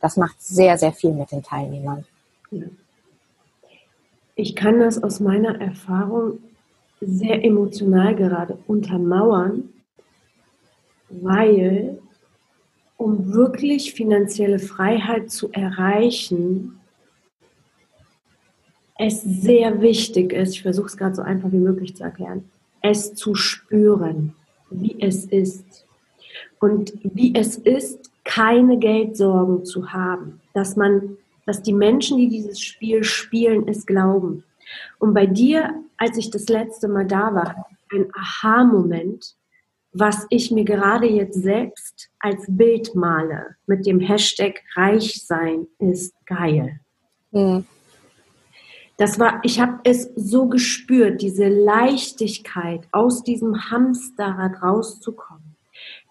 [0.00, 2.04] Das macht sehr, sehr viel mit den Teilnehmern.
[4.34, 6.38] Ich kann das aus meiner Erfahrung
[7.00, 9.68] sehr emotional gerade untermauern,
[11.08, 12.00] weil
[12.96, 16.80] um wirklich finanzielle Freiheit zu erreichen,
[18.98, 22.50] es sehr wichtig ist, ich versuche es gerade so einfach wie möglich zu erklären,
[22.82, 24.34] es zu spüren,
[24.70, 25.86] wie es ist.
[26.60, 32.60] Und wie es ist, keine Geldsorgen zu haben, dass man, dass die Menschen, die dieses
[32.60, 34.44] Spiel spielen, es glauben.
[34.98, 39.34] Und bei dir, als ich das letzte Mal da war, ein Aha-Moment,
[39.92, 46.14] was ich mir gerade jetzt selbst als Bild male mit dem Hashtag Reich sein ist
[46.26, 46.80] geil.
[47.30, 47.64] Mhm.
[48.98, 55.56] Das war, ich habe es so gespürt, diese Leichtigkeit, aus diesem Hamsterrad rauszukommen.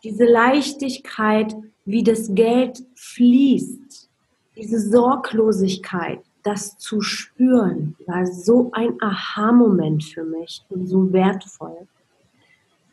[0.06, 4.10] Diese Leichtigkeit, wie das Geld fließt,
[4.56, 11.88] diese Sorglosigkeit, das zu spüren, war so ein Aha-Moment für mich und so wertvoll,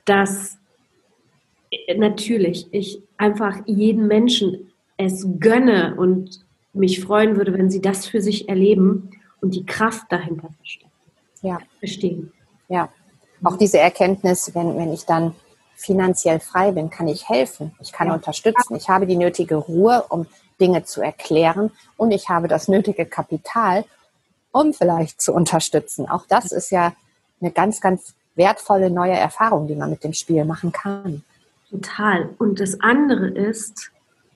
[0.06, 0.58] dass
[1.70, 8.06] äh, natürlich ich einfach jeden Menschen es gönne und mich freuen würde, wenn sie das
[8.06, 9.10] für sich erleben
[9.44, 10.90] und die Kraft dahinter verstehen.
[11.42, 11.58] Ja.
[11.78, 12.32] Verstehen.
[12.68, 12.88] Ja.
[13.42, 15.34] Auch diese Erkenntnis, wenn, wenn ich dann
[15.76, 18.14] finanziell frei bin, kann ich helfen, ich kann ja.
[18.14, 20.26] unterstützen, ich habe die nötige Ruhe, um
[20.58, 23.84] Dinge zu erklären und ich habe das nötige Kapital,
[24.50, 26.08] um vielleicht zu unterstützen.
[26.08, 26.94] Auch das ist ja
[27.42, 31.22] eine ganz, ganz wertvolle neue Erfahrung, die man mit dem Spiel machen kann.
[31.68, 32.30] Total.
[32.38, 33.90] Und das andere ist,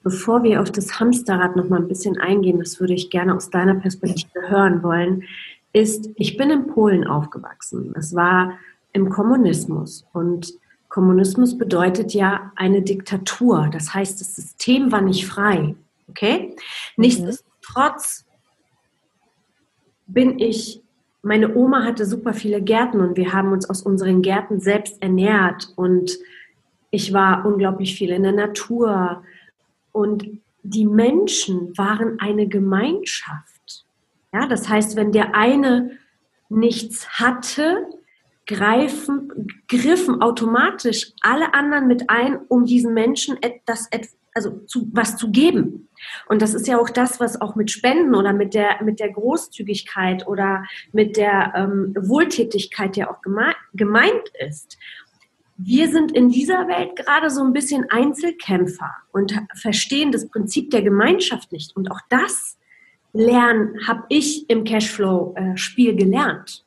[0.08, 3.50] bevor wir auf das Hamsterrad noch mal ein bisschen eingehen, das würde ich gerne aus
[3.50, 5.24] deiner Perspektive hören wollen,
[5.74, 7.94] ist, ich bin in Polen aufgewachsen.
[7.94, 8.54] Es war
[8.94, 10.54] im Kommunismus und
[10.88, 13.68] Kommunismus bedeutet ja eine Diktatur.
[13.70, 15.74] Das heißt, das System war nicht frei.
[16.08, 16.56] Okay?
[16.96, 18.24] Nichtsdestotrotz
[20.06, 20.82] bin ich,
[21.20, 25.70] meine Oma hatte super viele Gärten und wir haben uns aus unseren Gärten selbst ernährt
[25.76, 26.16] und
[26.90, 29.22] ich war unglaublich viel in der Natur
[29.92, 33.86] und die Menschen waren eine Gemeinschaft.
[34.32, 35.92] Ja, das heißt, wenn der eine
[36.48, 37.86] nichts hatte,
[38.46, 43.88] greifen, griffen automatisch alle anderen mit ein, um diesen Menschen etwas,
[44.34, 45.88] also zu, was zu geben.
[46.28, 49.12] Und das ist ja auch das, was auch mit Spenden oder mit der, mit der
[49.12, 54.78] Großzügigkeit oder mit der ähm, Wohltätigkeit ja auch geme gemeint ist.
[55.58, 60.82] Wir sind in dieser Welt gerade so ein bisschen Einzelkämpfer und verstehen das Prinzip der
[60.82, 61.76] Gemeinschaft nicht.
[61.76, 62.56] Und auch das
[63.12, 66.64] Lernen habe ich im Cashflow-Spiel äh, gelernt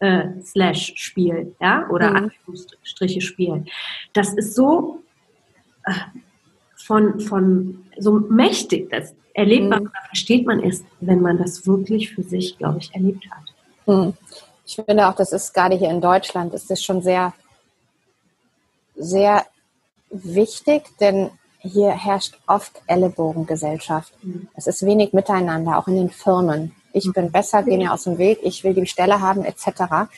[0.00, 2.16] äh, slash Spiel, ja, oder mhm.
[2.16, 3.64] Anführungsstriche Spiel.
[4.12, 5.02] Das ist so
[5.84, 5.92] äh,
[6.76, 8.90] von, von so mächtig.
[8.90, 9.88] Das erlebt man mhm.
[9.88, 13.44] oder versteht man erst, wenn man das wirklich für sich, glaube ich, erlebt hat.
[13.86, 14.12] Mhm.
[14.66, 17.34] Ich finde auch, das ist gerade hier in Deutschland, ist das schon sehr,
[18.96, 19.44] sehr
[20.10, 24.12] wichtig, denn hier herrscht oft Ellenbogengesellschaft.
[24.22, 24.48] Mhm.
[24.54, 26.74] Es ist wenig Miteinander, auch in den Firmen.
[26.92, 30.08] Ich bin besser, gehe mir aus dem Weg, ich will die Stelle haben, etc.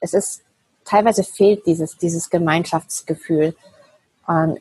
[0.00, 0.42] Es ist,
[0.84, 3.54] teilweise fehlt dieses, dieses Gemeinschaftsgefühl.
[4.28, 4.58] Ähm,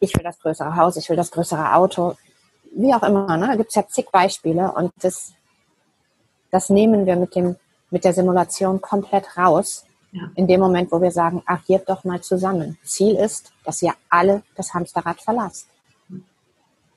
[0.00, 2.16] ich will das größere Haus, ich will das größere Auto,
[2.72, 3.36] wie auch immer.
[3.36, 3.48] Ne?
[3.48, 5.32] Da gibt es ja zig Beispiele und das,
[6.50, 7.56] das nehmen wir mit, dem,
[7.90, 9.84] mit der Simulation komplett raus.
[10.16, 10.30] Ja.
[10.34, 12.78] In dem Moment, wo wir sagen, agiert doch mal zusammen.
[12.84, 15.68] Ziel ist, dass ihr alle das Hamsterrad verlasst.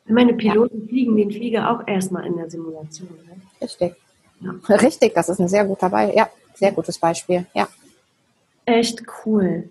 [0.05, 0.87] Meine Piloten ja.
[0.87, 3.09] fliegen den Flieger auch erstmal in der Simulation.
[3.27, 3.41] Ne?
[3.61, 3.95] Richtig.
[4.39, 4.75] Ja.
[4.75, 6.17] Richtig, das ist ein sehr guter Beispiel.
[6.17, 7.45] Ja, sehr gutes Beispiel.
[7.53, 7.67] Ja.
[8.65, 9.69] Echt cool.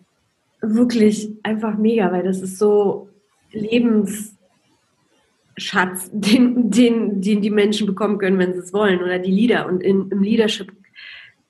[0.61, 3.09] Wirklich einfach mega, weil das ist so
[3.51, 4.29] Lebensschatz,
[6.13, 9.67] den, den, den die Menschen bekommen können, wenn sie es wollen, oder die Leader.
[9.67, 10.71] Und in, im Leadership,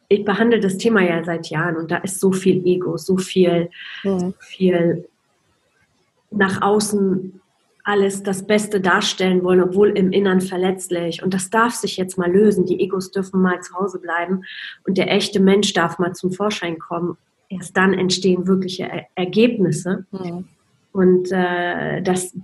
[0.09, 3.71] ich behandle das Thema ja seit Jahren und da ist so viel Ego, so viel,
[4.05, 4.18] mhm.
[4.18, 5.09] so viel
[6.31, 7.40] nach außen
[7.85, 11.23] alles das Beste darstellen wollen, obwohl im Innern verletzlich.
[11.23, 12.66] Und das darf sich jetzt mal lösen.
[12.66, 14.44] Die Egos dürfen mal zu Hause bleiben
[14.87, 17.16] und der echte Mensch darf mal zum Vorschein kommen.
[17.49, 20.05] Erst dann entstehen wirkliche er Ergebnisse.
[20.11, 20.44] Mhm.
[20.92, 22.37] Und äh, das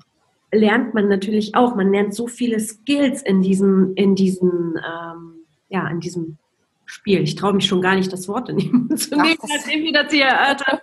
[0.51, 1.75] lernt man natürlich auch.
[1.75, 5.33] Man lernt so viele Skills in diesem, in diesem, ähm,
[5.69, 6.39] ja, in diesem
[6.87, 7.23] Spiel.
[7.23, 10.13] Ich traue mich schon gar nicht, das Wort in ihm zu nehmen, nachdem wir das
[10.13, 10.83] hier erörtert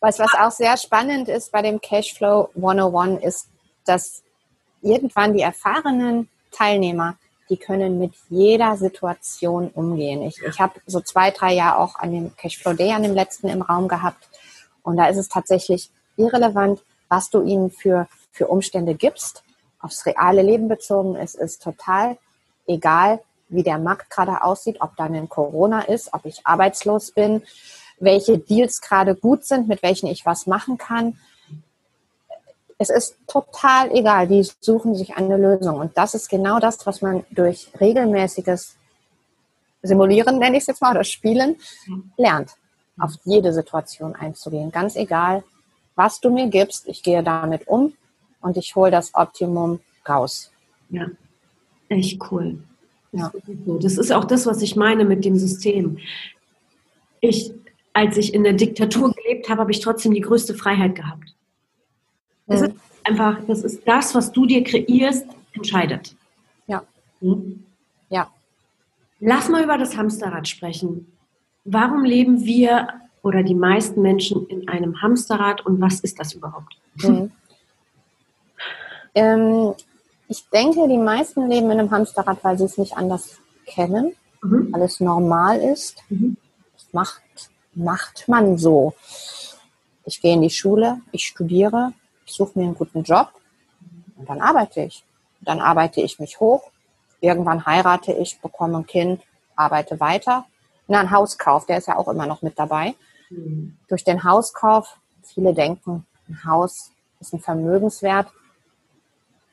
[0.00, 3.48] was, was auch sehr spannend ist bei dem Cashflow 101 ist,
[3.84, 4.22] dass
[4.82, 7.16] irgendwann die erfahrenen Teilnehmer,
[7.48, 10.22] die können mit jeder Situation umgehen.
[10.22, 13.48] Ich, ich habe so zwei, drei Jahre auch an dem Cashflow Day, an dem letzten
[13.48, 14.28] im Raum gehabt.
[14.82, 19.44] Und da ist es tatsächlich irrelevant, was du ihnen für, für Umstände gibst.
[19.80, 22.18] Aufs reale Leben bezogen ist, ist total
[22.66, 27.42] egal, wie der Markt gerade aussieht, ob dann ein Corona ist, ob ich arbeitslos bin,
[27.98, 31.18] welche Deals gerade gut sind, mit welchen ich was machen kann.
[32.78, 35.78] Es ist total egal, die suchen sich eine Lösung.
[35.78, 38.76] Und das ist genau das, was man durch regelmäßiges
[39.82, 41.56] Simulieren, nenne ich es jetzt mal, oder Spielen,
[42.16, 42.52] lernt,
[42.98, 44.72] auf jede Situation einzugehen.
[44.72, 45.44] Ganz egal,
[45.94, 47.94] was du mir gibst, ich gehe damit um
[48.40, 50.50] und ich hole das Optimum raus.
[50.90, 51.06] Ja,
[51.88, 52.58] echt cool.
[53.12, 53.32] Ja.
[53.80, 55.98] Das ist auch das, was ich meine mit dem System.
[57.20, 57.52] Ich
[57.96, 61.34] als ich in der Diktatur gelebt habe, habe ich trotzdem die größte Freiheit gehabt.
[62.46, 62.66] Das mhm.
[62.66, 66.14] ist einfach, das ist das, was du dir kreierst, entscheidet.
[66.66, 66.82] Ja.
[67.22, 67.64] Mhm.
[68.10, 68.30] Ja.
[69.18, 71.10] Lass mal über das Hamsterrad sprechen.
[71.64, 72.86] Warum leben wir
[73.22, 76.78] oder die meisten Menschen in einem Hamsterrad und was ist das überhaupt?
[77.02, 77.30] Mhm.
[79.18, 79.72] Ähm,
[80.28, 84.72] ich denke, die meisten leben in einem Hamsterrad, weil sie es nicht anders kennen, mhm.
[84.72, 86.02] weil es normal ist.
[86.08, 86.36] Mhm.
[86.92, 87.22] Macht
[87.76, 88.94] macht man so?
[90.04, 91.92] Ich gehe in die Schule, ich studiere,
[92.24, 93.30] ich suche mir einen guten Job
[94.16, 95.04] und dann arbeite ich.
[95.42, 96.70] Dann arbeite ich mich hoch.
[97.20, 99.22] Irgendwann heirate ich, bekomme ein Kind,
[99.54, 100.46] arbeite weiter.
[100.88, 102.94] Na, ein Hauskauf, der ist ja auch immer noch mit dabei.
[103.30, 103.76] Mhm.
[103.88, 108.28] Durch den Hauskauf, viele denken, ein Haus ist ein Vermögenswert.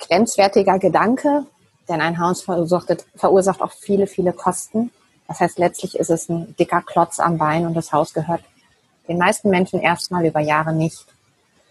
[0.07, 1.45] Grenzwertiger Gedanke,
[1.89, 4.91] denn ein Haus verursacht, verursacht auch viele, viele Kosten.
[5.27, 8.43] Das heißt, letztlich ist es ein dicker Klotz am Bein und das Haus gehört
[9.07, 11.05] den meisten Menschen erstmal über Jahre nicht.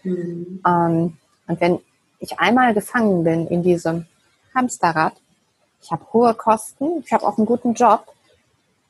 [0.03, 0.61] Mhm.
[0.65, 1.17] Ähm,
[1.47, 1.79] und wenn
[2.19, 4.05] ich einmal gefangen bin in diesem
[4.53, 5.13] Hamsterrad,
[5.81, 8.05] ich habe hohe Kosten, ich habe auch einen guten Job,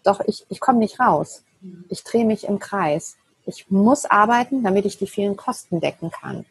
[0.04, 1.44] doch ich, ich komme nicht raus.
[1.90, 3.16] Ich drehe mich im Kreis.
[3.46, 6.46] Ich muss arbeiten, damit ich die vielen Kosten decken kann.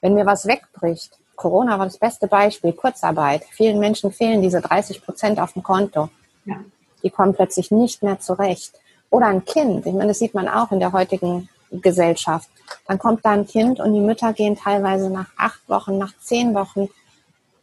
[0.00, 3.44] Wenn mir was wegbricht, Corona war das beste Beispiel, Kurzarbeit.
[3.50, 6.08] Vielen Menschen fehlen diese 30 Prozent auf dem Konto.
[6.44, 6.56] Ja
[7.02, 8.74] die kommen plötzlich nicht mehr zurecht.
[9.10, 12.48] Oder ein Kind, ich meine, das sieht man auch in der heutigen Gesellschaft.
[12.86, 16.54] Dann kommt da ein Kind und die Mütter gehen teilweise nach acht Wochen, nach zehn
[16.54, 16.88] Wochen,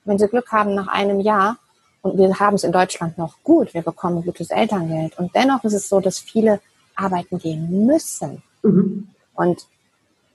[0.05, 1.57] wenn sie Glück haben, nach einem Jahr.
[2.01, 5.17] Und wir haben es in Deutschland noch gut, wir bekommen gutes Elterngeld.
[5.17, 6.59] Und dennoch ist es so, dass viele
[6.95, 8.43] arbeiten gehen müssen.
[8.63, 9.09] Mhm.
[9.35, 9.67] Und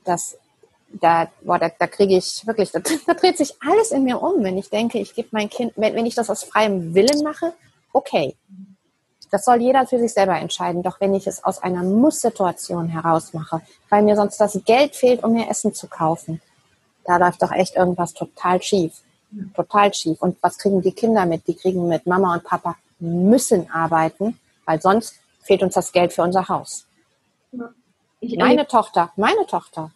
[0.04, 0.36] das,
[1.00, 4.42] da, boah, da, da kriege ich wirklich, da, da, dreht sich alles in mir um,
[4.42, 7.52] wenn ich denke, ich gebe mein Kind, wenn, wenn ich das aus freiem Willen mache,
[7.92, 8.36] okay.
[9.30, 10.82] Das soll jeder für sich selber entscheiden.
[10.82, 15.24] Doch wenn ich es aus einer Muss-Situation heraus mache, weil mir sonst das Geld fehlt,
[15.24, 16.42] um mir Essen zu kaufen,
[17.06, 18.92] da läuft doch echt irgendwas total schief.
[19.54, 20.20] Total schief.
[20.20, 21.46] Und was kriegen die Kinder mit?
[21.46, 26.22] Die kriegen mit, Mama und Papa müssen arbeiten, weil sonst fehlt uns das Geld für
[26.22, 26.86] unser Haus.
[28.20, 29.90] Meine Tochter, meine Tochter.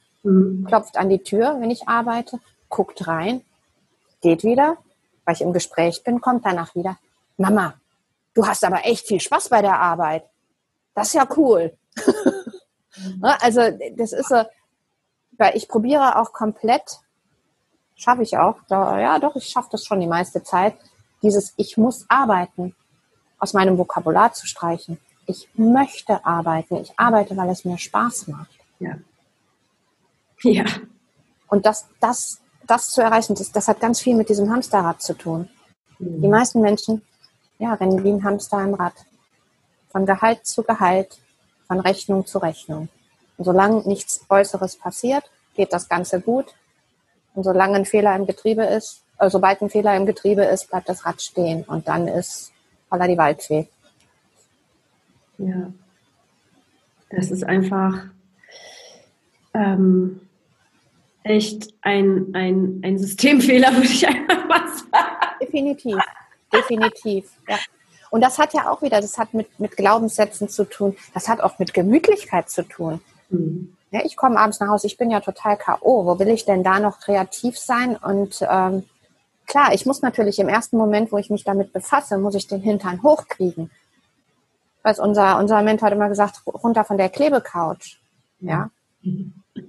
[0.66, 3.42] Klopft an die Tür, wenn ich arbeite, guckt rein,
[4.20, 4.76] geht wieder,
[5.24, 6.98] weil ich im Gespräch bin, kommt danach wieder.
[7.36, 7.74] Mama,
[8.34, 10.24] du hast aber echt viel Spaß bei der Arbeit.
[10.94, 11.76] Das ist ja cool.
[13.22, 13.60] also
[13.96, 14.42] das ist so,
[15.32, 16.98] weil ich probiere auch komplett,
[17.94, 20.76] schaffe ich auch, ja doch, ich schaffe das schon die meiste Zeit,
[21.22, 22.74] dieses Ich muss arbeiten
[23.38, 24.98] aus meinem Vokabular zu streichen.
[25.26, 26.76] Ich möchte arbeiten.
[26.76, 28.50] Ich arbeite, weil es mir Spaß macht.
[28.78, 28.96] Ja.
[30.42, 30.64] Ja.
[31.48, 35.14] Und das, das, das zu erreichen, das, das hat ganz viel mit diesem Hamsterrad zu
[35.14, 35.48] tun.
[35.98, 36.22] Mhm.
[36.22, 37.02] Die meisten Menschen
[37.58, 38.94] ja, rennen wie ein Hamster im Rad.
[39.88, 41.18] Von Gehalt zu Gehalt,
[41.66, 42.88] von Rechnung zu Rechnung.
[43.38, 45.24] Und solange nichts Äußeres passiert,
[45.54, 46.54] geht das Ganze gut.
[47.34, 50.88] Und solange ein Fehler im Getriebe ist, äh, sobald ein Fehler im Getriebe ist, bleibt
[50.88, 51.64] das Rad stehen.
[51.64, 52.52] Und dann ist
[52.90, 53.68] aller die Waldfee.
[55.38, 55.72] Ja.
[57.10, 58.06] Das ist einfach
[59.54, 60.20] ähm,
[61.26, 65.06] echt ein, ein, ein Systemfehler, würde ich einfach mal sagen.
[65.40, 65.96] Definitiv,
[66.52, 67.30] definitiv.
[67.48, 67.58] Ja.
[68.10, 71.40] Und das hat ja auch wieder, das hat mit, mit Glaubenssätzen zu tun, das hat
[71.40, 73.00] auch mit Gemütlichkeit zu tun.
[73.28, 73.76] Mhm.
[73.90, 76.06] Ja, ich komme abends nach Hause, ich bin ja total K.O.
[76.06, 77.96] Wo will ich denn da noch kreativ sein?
[77.96, 78.84] Und ähm,
[79.46, 82.60] klar, ich muss natürlich im ersten Moment, wo ich mich damit befasse, muss ich den
[82.60, 83.70] Hintern hochkriegen.
[84.82, 87.98] Was unser, unser Mentor hat immer gesagt, runter von der Klebecouch.
[88.40, 88.70] Ja.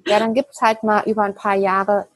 [0.08, 2.08] Ja, dann gibt's halt mal über ein paar Jahre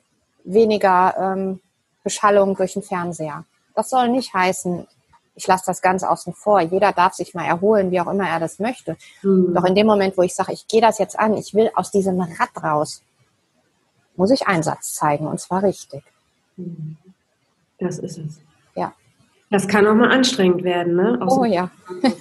[0.43, 1.59] weniger ähm,
[2.03, 3.45] Beschallung durch den Fernseher.
[3.75, 4.87] Das soll nicht heißen,
[5.35, 6.61] ich lasse das ganz außen vor.
[6.61, 8.97] Jeder darf sich mal erholen, wie auch immer er das möchte.
[9.21, 9.53] Mhm.
[9.53, 11.91] Doch in dem Moment, wo ich sage, ich gehe das jetzt an, ich will aus
[11.91, 13.01] diesem Rad raus,
[14.15, 16.03] muss ich Einsatz zeigen und zwar richtig.
[16.57, 16.97] Mhm.
[17.79, 18.39] Das ist es.
[18.75, 18.93] Ja.
[19.49, 21.19] Das kann auch mal anstrengend werden, ne?
[21.21, 21.71] Aus oh ja.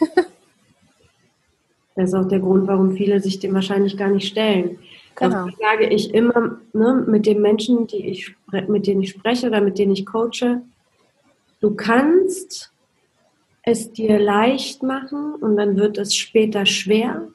[1.94, 4.78] das ist auch der Grund, warum viele sich dem wahrscheinlich gar nicht stellen.
[5.20, 5.46] Genau.
[5.46, 8.34] Das sage ich immer ne, mit den Menschen, die ich,
[8.68, 10.62] mit denen ich spreche oder mit denen ich coache.
[11.60, 12.72] Du kannst
[13.62, 17.28] es dir leicht machen und dann wird es später schwer.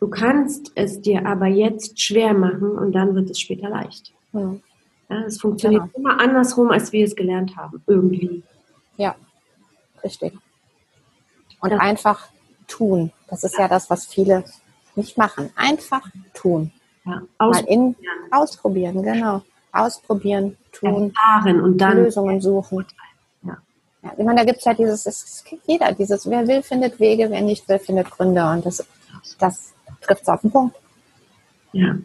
[0.00, 4.14] Du kannst es dir aber jetzt schwer machen und dann wird es später leicht.
[4.32, 4.62] Mhm.
[5.10, 6.10] Ja, es funktioniert genau.
[6.10, 8.42] immer andersrum, als wir es gelernt haben, irgendwie.
[8.96, 9.14] Ja,
[10.02, 10.32] richtig.
[11.60, 12.28] Und das einfach
[12.66, 13.12] tun.
[13.28, 14.44] Das ist ja das, was viele
[14.96, 15.50] nicht machen.
[15.56, 16.72] Einfach tun.
[17.04, 17.96] Ja, ausprobieren.
[17.96, 17.96] In,
[18.30, 19.42] ausprobieren, genau.
[19.72, 22.84] Ausprobieren, tun, Erfahren und dann Lösungen suchen.
[23.42, 23.56] Ja.
[24.02, 27.00] ja ich meine, da gibt es ja dieses, es kennt jeder, dieses, wer will, findet
[27.00, 28.44] Wege, wer nicht will, findet Gründe.
[28.50, 28.86] Und das,
[29.38, 30.76] das trifft es auf den Punkt.
[31.72, 31.96] Ja.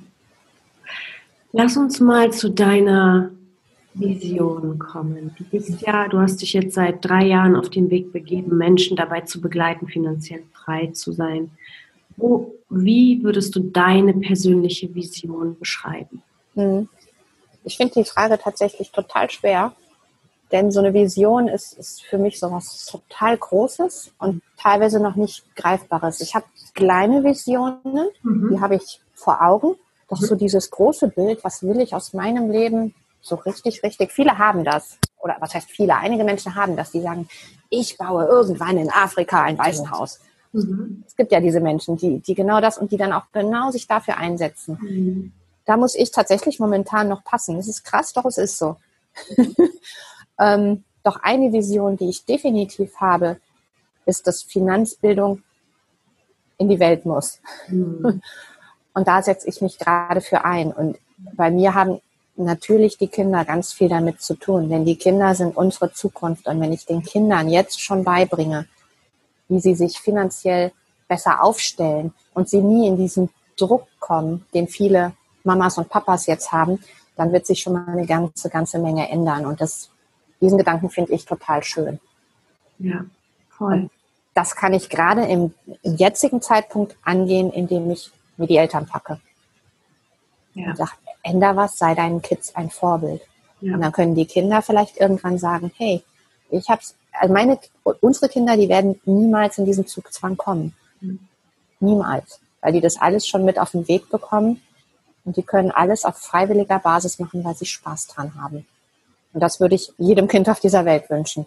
[1.51, 3.31] Lass uns mal zu deiner
[3.93, 5.35] Vision kommen.
[5.37, 8.95] Du bist ja, du hast dich jetzt seit drei Jahren auf den Weg begeben, Menschen
[8.95, 11.51] dabei zu begleiten, finanziell frei zu sein.
[12.18, 16.22] Wo, wie würdest du deine persönliche Vision beschreiben?
[16.55, 16.89] Hm.
[17.63, 19.74] Ich finde die Frage tatsächlich total schwer,
[20.51, 25.15] denn so eine Vision ist, ist für mich so was total Großes und teilweise noch
[25.15, 26.22] nicht Greifbares.
[26.22, 28.49] Ich habe kleine Visionen, mhm.
[28.51, 29.76] die habe ich vor Augen,
[30.07, 34.11] doch so dieses große Bild, was will ich aus meinem Leben, so richtig, richtig.
[34.11, 34.97] Viele haben das.
[35.20, 35.97] Oder was heißt viele?
[35.97, 37.28] Einige Menschen haben das, die sagen,
[37.70, 40.22] ich baue irgendwann in Afrika ein Waisenhaus.
[40.65, 41.03] Mhm.
[41.05, 43.87] Es gibt ja diese Menschen, die, die genau das und die dann auch genau sich
[43.87, 44.77] dafür einsetzen.
[44.81, 45.31] Mhm.
[45.65, 47.57] Da muss ich tatsächlich momentan noch passen.
[47.57, 48.77] Das ist krass, doch es ist so.
[50.39, 53.37] ähm, doch eine Vision, die ich definitiv habe,
[54.05, 55.43] ist, dass Finanzbildung
[56.57, 57.39] in die Welt muss.
[57.67, 58.21] Mhm.
[58.93, 60.71] Und da setze ich mich gerade für ein.
[60.71, 60.97] Und
[61.33, 62.01] bei mir haben
[62.35, 66.47] natürlich die Kinder ganz viel damit zu tun, denn die Kinder sind unsere Zukunft.
[66.47, 68.67] Und wenn ich den Kindern jetzt schon beibringe,
[69.49, 70.71] wie sie sich finanziell
[71.07, 76.51] besser aufstellen und sie nie in diesen Druck kommen, den viele Mamas und Papas jetzt
[76.51, 76.79] haben,
[77.15, 79.45] dann wird sich schon mal eine ganze, ganze Menge ändern.
[79.45, 79.89] Und das,
[80.39, 81.99] diesen Gedanken finde ich total schön.
[82.79, 83.05] Ja,
[83.49, 83.73] voll.
[83.73, 83.91] Und
[84.33, 89.19] das kann ich gerade im, jetzigen Zeitpunkt angehen, indem ich mir die Eltern packe.
[90.53, 90.69] Ja.
[90.69, 90.91] Und sage,
[91.23, 93.21] änder was, sei deinen Kids ein Vorbild.
[93.61, 93.73] Ja.
[93.73, 96.03] Und dann können die Kinder vielleicht irgendwann sagen, hey,
[96.51, 97.59] ich hab's, also meine,
[98.01, 100.74] unsere Kinder, die werden niemals in diesen Zugzwang kommen.
[101.01, 101.20] Mhm.
[101.80, 102.39] Niemals.
[102.61, 104.61] Weil die das alles schon mit auf den Weg bekommen
[105.26, 108.65] und die können alles auf freiwilliger Basis machen, weil sie Spaß dran haben.
[109.34, 111.45] Und das würde ich jedem Kind auf dieser Welt wünschen.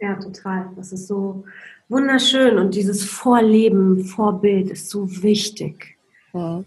[0.00, 0.70] Ja, total.
[0.76, 1.44] Das ist so
[1.88, 5.96] wunderschön und dieses Vorleben, Vorbild ist so wichtig.
[6.32, 6.64] Mhm.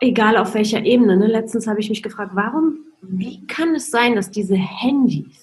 [0.00, 1.16] Egal auf welcher Ebene.
[1.16, 1.26] Ne?
[1.26, 5.41] Letztens habe ich mich gefragt, warum, wie kann es sein, dass diese Handys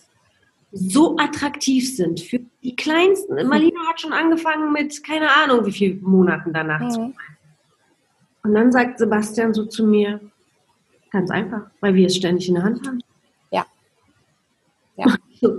[0.71, 3.35] so attraktiv sind für die Kleinsten?
[3.47, 6.89] Marlina hat schon angefangen mit, keine Ahnung, wie viele Monaten danach mhm.
[6.91, 7.13] zu
[8.43, 10.19] Und dann sagt Sebastian so zu mir,
[11.11, 13.01] Ganz einfach, weil wir es ständig in der Hand haben.
[13.51, 13.65] Ja.
[14.95, 15.15] Ja.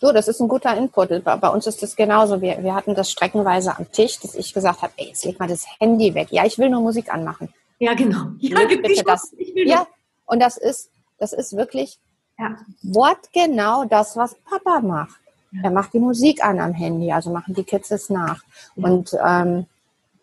[0.00, 1.24] So, das ist ein guter Input.
[1.24, 2.40] Bei uns ist das genauso.
[2.40, 5.48] Wir, wir hatten das streckenweise am Tisch, dass ich gesagt habe, ey, jetzt leg mal
[5.48, 6.28] das Handy weg.
[6.30, 7.52] Ja, ich will nur Musik anmachen.
[7.80, 8.28] Ja, genau.
[8.38, 9.34] Ja, leg bitte das.
[9.56, 9.88] ja,
[10.26, 11.98] und das ist, das ist wirklich
[12.38, 12.56] ja.
[12.82, 15.20] wortgenau das, was Papa macht.
[15.52, 15.64] Ja.
[15.64, 18.42] Er macht die Musik an am Handy, also machen die Kids es nach.
[18.76, 18.88] Ja.
[18.88, 19.66] Und ähm,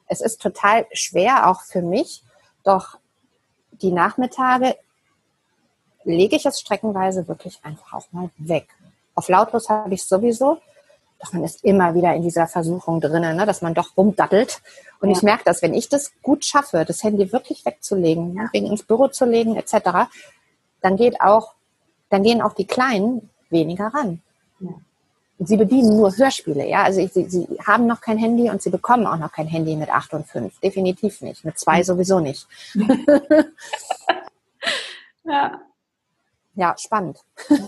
[0.07, 2.24] es ist total schwer, auch für mich,
[2.63, 2.97] doch
[3.82, 4.76] die Nachmittage
[6.03, 8.68] lege ich es streckenweise wirklich einfach auch mal weg.
[9.16, 10.59] Auf lautlos habe ich sowieso,
[11.20, 14.61] doch man ist immer wieder in dieser Versuchung drinnen, ne, dass man doch rumdattelt.
[14.99, 15.16] Und ja.
[15.16, 18.84] ich merke das, wenn ich das gut schaffe, das Handy wirklich wegzulegen, ne, wegen ins
[18.84, 20.09] Büro zu legen etc.,
[20.82, 21.55] dann geht auch,
[22.10, 24.22] dann gehen auch die Kleinen weniger ran.
[24.60, 24.74] Ja.
[25.38, 26.84] Und sie bedienen nur Hörspiele, ja.
[26.84, 29.76] Also ich, sie, sie haben noch kein Handy und sie bekommen auch noch kein Handy
[29.76, 30.58] mit acht und fünf.
[30.62, 31.43] Definitiv nicht.
[31.43, 31.84] Mit zwei hm.
[31.84, 32.47] sowieso nicht.
[35.26, 35.60] ja.
[36.56, 37.20] Ja, spannend.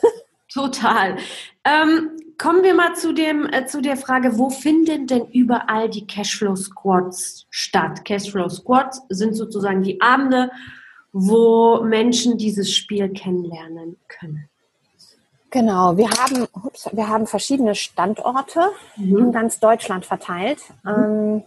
[0.54, 1.18] Total.
[1.66, 6.08] Ähm, kommen wir mal zu, dem, äh, zu der Frage, wo finden denn überall die
[6.08, 8.06] Cashflow Squads statt?
[8.06, 10.50] Cashflow Squads sind sozusagen die Abende,
[11.20, 14.50] wo Menschen dieses Spiel kennenlernen können.
[15.50, 19.18] Genau, wir haben, ups, wir haben verschiedene Standorte mhm.
[19.18, 20.60] in ganz Deutschland verteilt.
[20.84, 20.90] Mhm.
[20.90, 21.44] Ähm,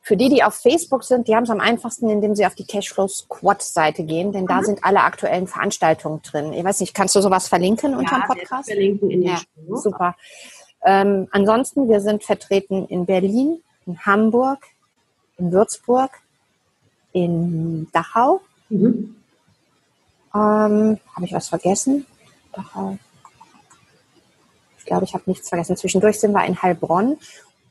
[0.00, 2.64] für die, die auf Facebook sind, die haben es am einfachsten, indem sie auf die
[2.64, 4.48] Cashflow Squad Seite gehen, denn mhm.
[4.48, 6.52] da sind alle aktuellen Veranstaltungen drin.
[6.52, 8.68] Ich weiß nicht, kannst du sowas verlinken ja, unter dem Podcast?
[8.68, 9.76] Verlinken in den ja, Show.
[9.76, 10.16] super.
[10.84, 14.66] Ähm, ansonsten, wir sind vertreten in Berlin, in Hamburg,
[15.38, 16.10] in Würzburg,
[17.16, 18.42] in Dachau.
[18.68, 19.16] Mhm.
[20.34, 22.04] Ähm, Habe ich was vergessen?
[22.52, 22.98] Dachau.
[24.78, 25.78] Ich glaube, ich habe nichts vergessen.
[25.78, 27.16] Zwischendurch sind wir in Heilbronn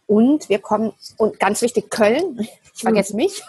[0.07, 2.47] und wir kommen, und ganz wichtig, Köln.
[2.73, 3.17] Ich vergesse mhm.
[3.17, 3.43] mich.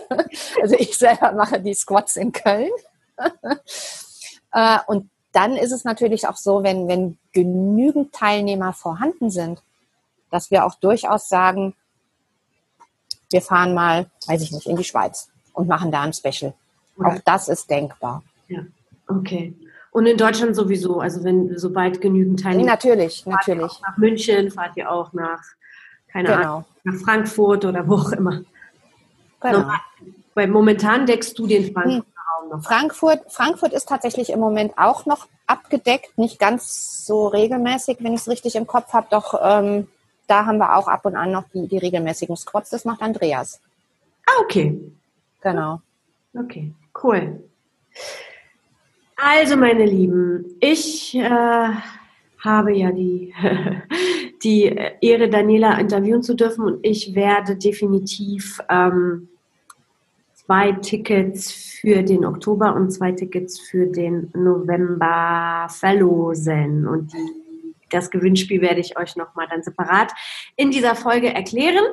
[0.62, 2.70] also ich selber mache die Squats in Köln.
[4.54, 9.62] Äh, und dann ist es natürlich auch so, wenn, wenn genügend Teilnehmer vorhanden sind,
[10.30, 11.74] dass wir auch durchaus sagen,
[13.30, 16.54] wir fahren mal, weiß ich nicht, in die Schweiz und machen da ein Special.
[16.96, 17.08] Okay.
[17.08, 18.22] Auch das ist denkbar.
[18.48, 18.60] Ja,
[19.08, 19.54] okay.
[19.90, 22.70] Und in Deutschland sowieso, also wenn sobald genügend Teilnehmer.
[22.70, 23.80] Natürlich, natürlich.
[23.82, 25.42] nach München, fahrt ihr auch nach,
[26.08, 26.40] keine genau.
[26.40, 28.42] Ahnung, nach Frankfurt oder wo auch immer.
[29.40, 29.68] Genau.
[30.34, 32.42] weil momentan deckst du den Frankfurter hm.
[32.42, 32.64] Raum noch.
[32.64, 38.20] Frankfurt, Frankfurt ist tatsächlich im Moment auch noch abgedeckt, nicht ganz so regelmäßig, wenn ich
[38.20, 39.88] es richtig im Kopf habe, doch ähm,
[40.26, 43.60] da haben wir auch ab und an noch die, die regelmäßigen Squats, das macht Andreas.
[44.26, 44.80] Ah, okay.
[45.42, 45.82] Genau.
[46.34, 46.72] Okay,
[47.02, 47.42] cool.
[49.16, 51.68] Also, meine Lieben, ich äh,
[52.38, 53.34] habe ja die,
[54.42, 54.64] die
[55.00, 59.28] Ehre, Daniela interviewen zu dürfen und ich werde definitiv ähm,
[60.32, 66.86] zwei Tickets für den Oktober und zwei Tickets für den November verlosen.
[66.86, 70.12] Und die, das Gewinnspiel werde ich euch nochmal dann separat
[70.56, 71.84] in dieser Folge erklären.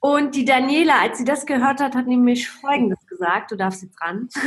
[0.00, 3.50] Und die Daniela, als sie das gehört hat, hat nämlich Folgendes gesagt.
[3.50, 4.28] Du darfst jetzt ran.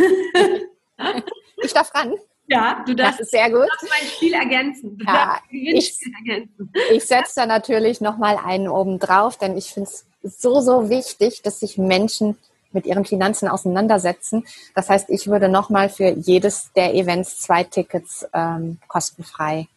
[1.64, 2.14] Ich darf ran.
[2.48, 3.68] Ja, du darfst, das ist sehr gut.
[3.80, 4.98] Du mein Spiel ergänzen.
[4.98, 6.72] Du ja, ich, ergänzen.
[6.92, 11.42] ich setze da natürlich nochmal einen oben drauf, denn ich finde es so, so wichtig,
[11.42, 12.38] dass sich Menschen
[12.74, 14.46] mit ihren Finanzen auseinandersetzen.
[14.76, 19.68] Das heißt, ich würde nochmal für jedes der Events zwei Tickets ähm, kostenfrei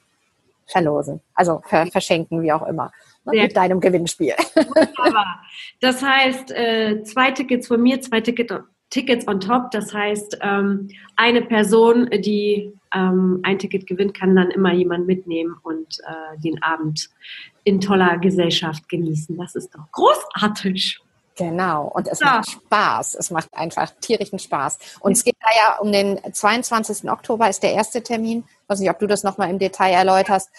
[0.67, 1.21] verlosen.
[1.35, 2.93] Also ver verschenken, wie auch immer.
[3.27, 4.35] Ne, mit deinem Gewinnspiel.
[4.55, 5.43] Wunderbar.
[5.81, 8.55] Das heißt, äh, zwei Tickets von mir, zwei Tickets
[8.91, 9.71] Tickets on top.
[9.73, 15.57] Das heißt, ähm, eine Person, die ähm, ein Ticket gewinnt, kann dann immer jemand mitnehmen
[15.63, 17.11] und äh, den Abend
[17.65, 19.37] in toller Gesellschaft genießen.
[19.37, 21.01] Das ist doch großartig.
[21.37, 22.27] Genau, und es ja.
[22.37, 23.15] macht Spaß.
[23.17, 24.79] Es macht einfach tierischen Spaß.
[25.01, 27.11] Und es geht da ja um den 22.
[27.11, 28.45] Oktober ist der erste Termin.
[28.63, 30.51] Ich weiß nicht, ob du das nochmal im Detail erläuterst.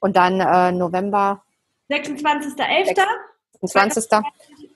[0.00, 1.42] Und dann äh, November.
[1.92, 2.96] 26.11.
[3.64, 4.24] 26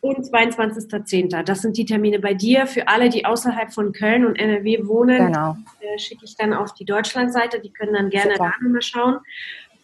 [0.01, 1.43] und 22.10.
[1.43, 2.67] Das sind die Termine bei dir.
[2.67, 5.57] Für alle, die außerhalb von Köln und NRW wohnen, genau.
[5.81, 7.61] äh, schicke ich dann auf die Deutschlandseite.
[7.61, 8.53] Die können dann gerne Super.
[8.61, 9.19] da mal schauen.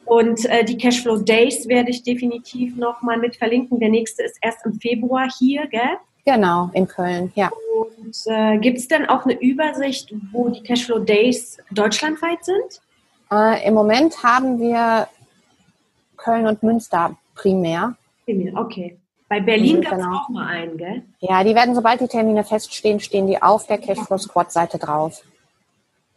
[0.05, 3.81] Und äh, die Cashflow Days werde ich definitiv nochmal mit verlinken.
[3.81, 5.99] Der nächste ist erst im Februar hier, gell?
[6.25, 7.51] Genau, in Köln, ja.
[7.77, 12.81] Und äh, gibt es denn auch eine Übersicht, wo die Cashflow Days deutschlandweit sind?
[13.33, 15.09] Äh, Im Moment haben wir
[16.17, 17.97] Köln und Münster primär.
[18.25, 18.99] Primär, okay.
[19.29, 20.17] Bei Berlin gab es genau.
[20.17, 21.03] auch mal einen, gell?
[21.21, 25.23] Ja, die werden, sobald die Termine feststehen, stehen die auf der Cashflow Squad Seite drauf.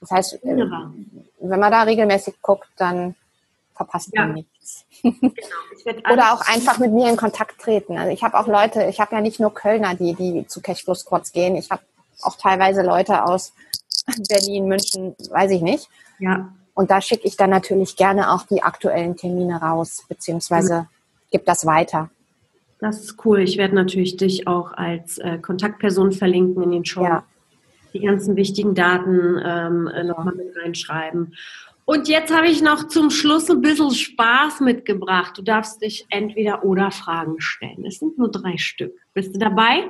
[0.01, 0.93] Das heißt, Wunderbar.
[1.39, 3.15] wenn man da regelmäßig guckt, dann
[3.73, 4.25] verpasst ja.
[4.25, 4.85] man nichts.
[5.01, 5.17] Genau.
[6.11, 7.97] Oder auch einfach mit mir in Kontakt treten.
[7.97, 10.95] Also ich habe auch Leute, ich habe ja nicht nur Kölner, die, die zu Cashflow
[10.95, 11.55] Squads gehen.
[11.55, 11.83] Ich habe
[12.21, 13.53] auch teilweise Leute aus
[14.27, 15.89] Berlin, München, weiß ich nicht.
[16.19, 16.49] Ja.
[16.73, 20.87] Und da schicke ich dann natürlich gerne auch die aktuellen Termine raus, beziehungsweise
[21.35, 22.09] gebe das weiter.
[22.79, 23.41] Das ist cool.
[23.41, 27.03] Ich werde natürlich dich auch als äh, Kontaktperson verlinken in den Show.
[27.03, 27.25] Ja.
[27.93, 31.35] Die ganzen wichtigen Daten ähm, äh, nochmal mit reinschreiben.
[31.83, 35.37] Und jetzt habe ich noch zum Schluss ein bisschen Spaß mitgebracht.
[35.37, 37.85] Du darfst dich entweder oder Fragen stellen.
[37.85, 38.93] Es sind nur drei Stück.
[39.13, 39.89] Bist du dabei?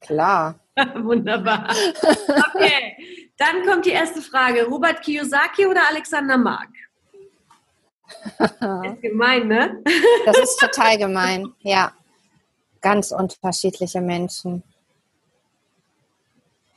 [0.00, 0.58] Klar.
[1.02, 1.68] Wunderbar.
[2.54, 2.96] Okay,
[3.36, 4.64] dann kommt die erste Frage.
[4.64, 6.70] Robert Kiyosaki oder Alexander Mark?
[8.38, 9.82] ist gemein, ne?
[10.24, 11.92] Das ist total gemein, ja.
[12.80, 14.62] Ganz unterschiedliche Menschen.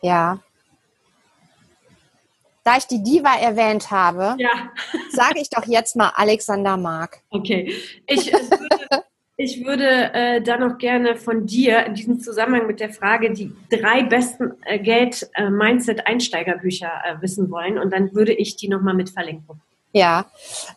[0.01, 0.39] Ja.
[2.63, 4.71] Da ich die Diva erwähnt habe, ja.
[5.09, 7.21] sage ich doch jetzt mal Alexander Mark.
[7.29, 7.71] Okay.
[8.07, 9.03] Ich, würde,
[9.37, 13.51] ich würde äh, dann noch gerne von dir in diesem Zusammenhang mit der Frage die
[13.69, 19.61] drei besten äh, Geld-Mindset-Einsteigerbücher äh, wissen wollen und dann würde ich die nochmal mit verlinken.
[19.95, 20.25] Ja,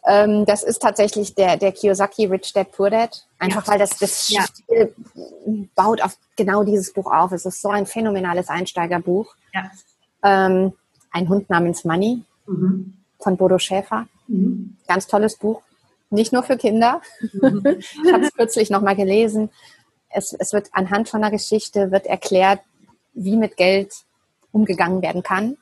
[0.06, 3.26] ähm, das ist tatsächlich der, der Kiyosaki Rich Dad Poor Dad.
[3.40, 3.72] Einfach ja.
[3.72, 4.44] weil das, das ja.
[5.74, 7.32] baut auf genau dieses Buch auf.
[7.32, 9.34] Es ist so ein phänomenales Einsteigerbuch.
[9.52, 9.72] Ja.
[10.22, 10.72] Ähm,
[11.10, 12.96] ein Hund namens Money mhm.
[13.18, 14.06] von Bodo Schäfer.
[14.28, 14.76] Mhm.
[14.86, 15.62] Ganz tolles Buch
[16.10, 17.02] nicht nur für Kinder.
[17.20, 17.62] Mhm.
[17.80, 19.50] ich habe es kürzlich nochmal gelesen.
[20.10, 22.60] Es, es wird anhand von einer Geschichte wird erklärt,
[23.14, 23.92] wie mit Geld
[24.52, 25.56] umgegangen werden kann.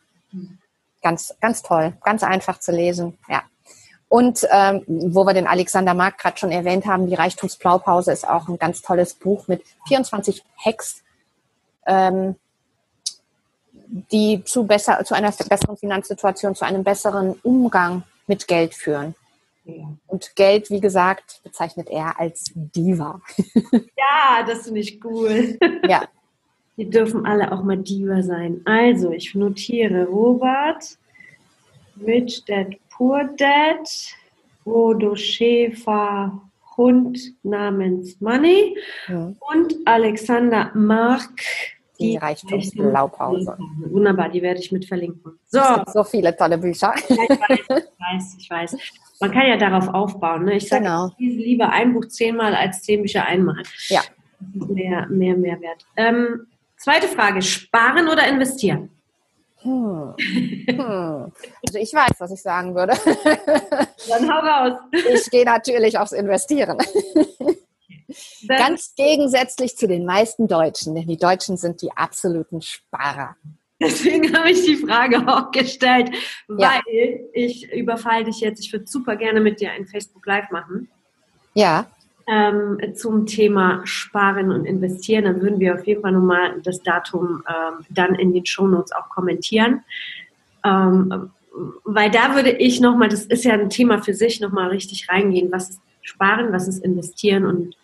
[1.06, 3.16] Ganz, ganz toll, ganz einfach zu lesen.
[3.28, 3.44] Ja.
[4.08, 8.48] Und ähm, wo wir den Alexander Mark gerade schon erwähnt haben, die Reichtumsblaupause ist auch
[8.48, 11.04] ein ganz tolles Buch mit 24 Hacks,
[11.86, 12.34] ähm,
[14.10, 19.14] die zu, besser, zu einer besseren Finanzsituation, zu einem besseren Umgang mit Geld führen.
[20.08, 23.20] Und Geld, wie gesagt, bezeichnet er als Diva.
[23.96, 25.56] Ja, das finde ich cool.
[25.88, 26.02] Ja.
[26.76, 28.60] Die dürfen alle auch mal Diva sein.
[28.64, 30.98] Also, ich notiere Robert,
[32.06, 33.88] Rich Dad, Poor Dad,
[34.64, 36.40] Bodo Schäfer,
[36.76, 38.76] Hund namens Money
[39.08, 39.32] ja.
[39.52, 41.40] und Alexander Mark,
[41.98, 43.56] die, die Reichtumsblaupause.
[43.90, 45.38] Wunderbar, die werde ich mit verlinken.
[45.46, 45.58] So.
[45.58, 46.92] Es gibt so viele tolle Bücher.
[47.08, 48.92] Ja, ich weiß, ich weiß, ich weiß.
[49.20, 50.44] Man kann ja darauf aufbauen.
[50.44, 50.56] Ne?
[50.56, 51.10] Ich sage genau.
[51.16, 53.62] lieber ein Buch zehnmal als zehn Bücher einmal.
[53.88, 54.02] Ja.
[54.52, 55.86] Mehr, mehr Mehrwert.
[55.96, 56.46] Ähm,
[56.86, 58.90] zweite Frage: Sparen oder investieren?
[59.62, 60.14] Hm.
[60.68, 61.32] Hm.
[61.66, 62.92] Also ich weiß, was ich sagen würde.
[64.08, 64.78] Dann hau raus.
[64.92, 66.78] Ich gehe natürlich aufs Investieren.
[68.46, 73.34] Ganz gegensätzlich zu den meisten Deutschen, denn die Deutschen sind die absoluten Sparer.
[73.80, 76.10] Deswegen habe ich die Frage auch gestellt,
[76.46, 77.16] weil ja.
[77.32, 78.60] ich überfall dich jetzt.
[78.64, 80.88] Ich würde super gerne mit dir ein Facebook Live machen.
[81.54, 81.86] Ja.
[82.28, 85.24] Ähm, zum Thema Sparen und Investieren.
[85.24, 89.08] Dann würden wir auf jeden Fall nochmal das Datum ähm, dann in den Shownotes auch
[89.10, 89.84] kommentieren.
[90.64, 91.30] Ähm,
[91.84, 95.52] weil da würde ich nochmal, das ist ja ein Thema für sich, nochmal richtig reingehen.
[95.52, 97.76] Was ist Sparen, was ist Investieren und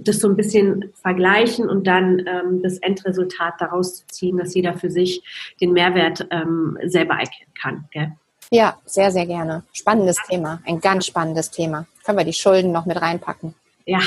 [0.00, 4.74] das so ein bisschen vergleichen und dann ähm, das Endresultat daraus zu ziehen, dass jeder
[4.74, 5.22] für sich
[5.60, 7.84] den Mehrwert ähm, selber erkennen kann.
[7.90, 8.12] Gell?
[8.50, 9.62] Ja, sehr, sehr gerne.
[9.72, 11.86] Spannendes Thema, ein ganz spannendes Thema.
[12.04, 13.54] Können wir die Schulden noch mit reinpacken?
[13.88, 14.00] Ja,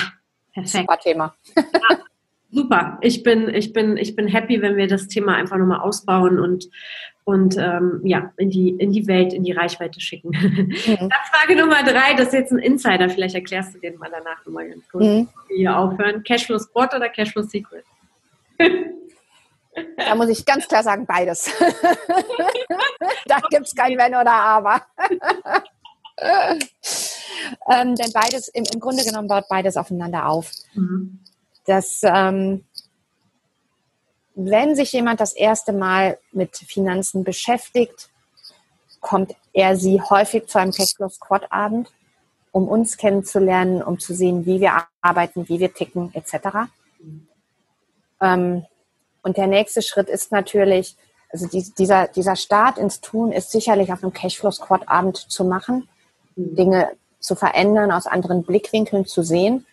[0.53, 0.83] perfekt.
[0.87, 1.35] Super Thema.
[1.55, 1.97] Ja,
[2.51, 2.97] super.
[3.01, 6.69] Ich bin, ich, bin, ich bin happy, wenn wir das Thema einfach nochmal ausbauen und
[7.23, 10.29] und ähm, ja, in die, in die Welt, in die Reichweite schicken.
[10.29, 10.97] Mhm.
[10.97, 14.43] Dann Frage Nummer drei, das ist jetzt ein Insider, vielleicht erklärst du den mal danach
[14.43, 15.29] nochmal ganz kurz, mhm.
[15.55, 16.23] hier aufhören.
[16.23, 17.85] Cashflow Spot oder Cashflow Secret?
[19.97, 21.53] Da muss ich ganz klar sagen, beides.
[23.27, 24.81] da gibt es kein Wenn oder Aber.
[27.69, 30.51] Ähm, denn beides, im, im, Grunde genommen baut beides aufeinander auf.
[30.73, 31.19] Mhm.
[31.65, 32.63] Das ähm,
[34.35, 38.09] wenn sich jemand das erste Mal mit Finanzen beschäftigt,
[38.99, 41.91] kommt er sie häufig zu einem Cashflow Squad Abend,
[42.51, 46.69] um uns kennenzulernen, um zu sehen, wie wir arbeiten, wie wir ticken, etc.
[48.21, 48.65] Ähm,
[49.23, 50.95] und der nächste Schritt ist natürlich,
[51.29, 55.87] also dieser, dieser Start ins Tun ist sicherlich auf einem Cashflow Squad Abend zu machen,
[56.35, 56.91] Dinge
[57.21, 59.65] zu verändern, aus anderen Blickwinkeln zu sehen.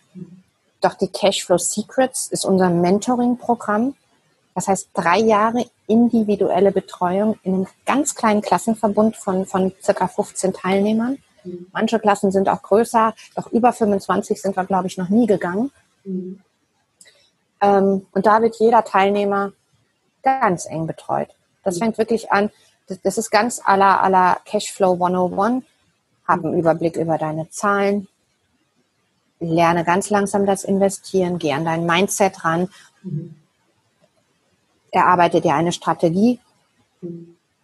[0.81, 3.95] Doch die Cashflow Secrets ist unser Mentoring-Programm,
[4.55, 10.53] das heißt, drei Jahre individuelle Betreuung in einem ganz kleinen Klassenverbund von, von circa 15
[10.53, 11.17] Teilnehmern.
[11.71, 15.71] Manche Klassen sind auch größer, doch über 25 sind wir, glaube ich, noch nie gegangen.
[16.03, 16.41] Mhm.
[17.61, 19.53] Und da wird jeder Teilnehmer
[20.23, 21.29] ganz eng betreut.
[21.63, 22.51] Das fängt wirklich an,
[23.03, 25.63] das, ist ganz aller aller Cashflow 101.
[26.29, 28.07] Hab einen Überblick über deine Zahlen,
[29.39, 32.69] lerne ganz langsam das Investieren, geh an dein Mindset ran.
[34.91, 36.39] Erarbeite dir eine Strategie,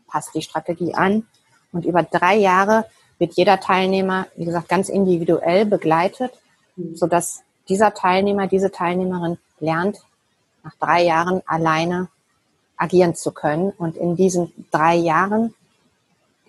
[0.08, 1.28] passt die Strategie an
[1.72, 2.86] und über drei Jahre
[3.20, 6.32] wird jeder Teilnehmer, wie gesagt, ganz individuell begleitet,
[6.96, 10.00] sodass dieser Teilnehmer, diese Teilnehmerin lernt,
[10.64, 12.08] nach drei Jahren alleine
[12.78, 15.54] agieren zu können und in diesen drei Jahren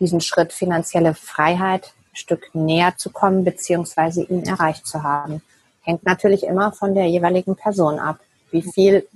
[0.01, 5.43] diesen Schritt finanzielle Freiheit Stück näher zu kommen, beziehungsweise ihn erreicht zu haben.
[5.83, 8.19] Hängt natürlich immer von der jeweiligen Person ab.
[8.51, 9.07] Wie viel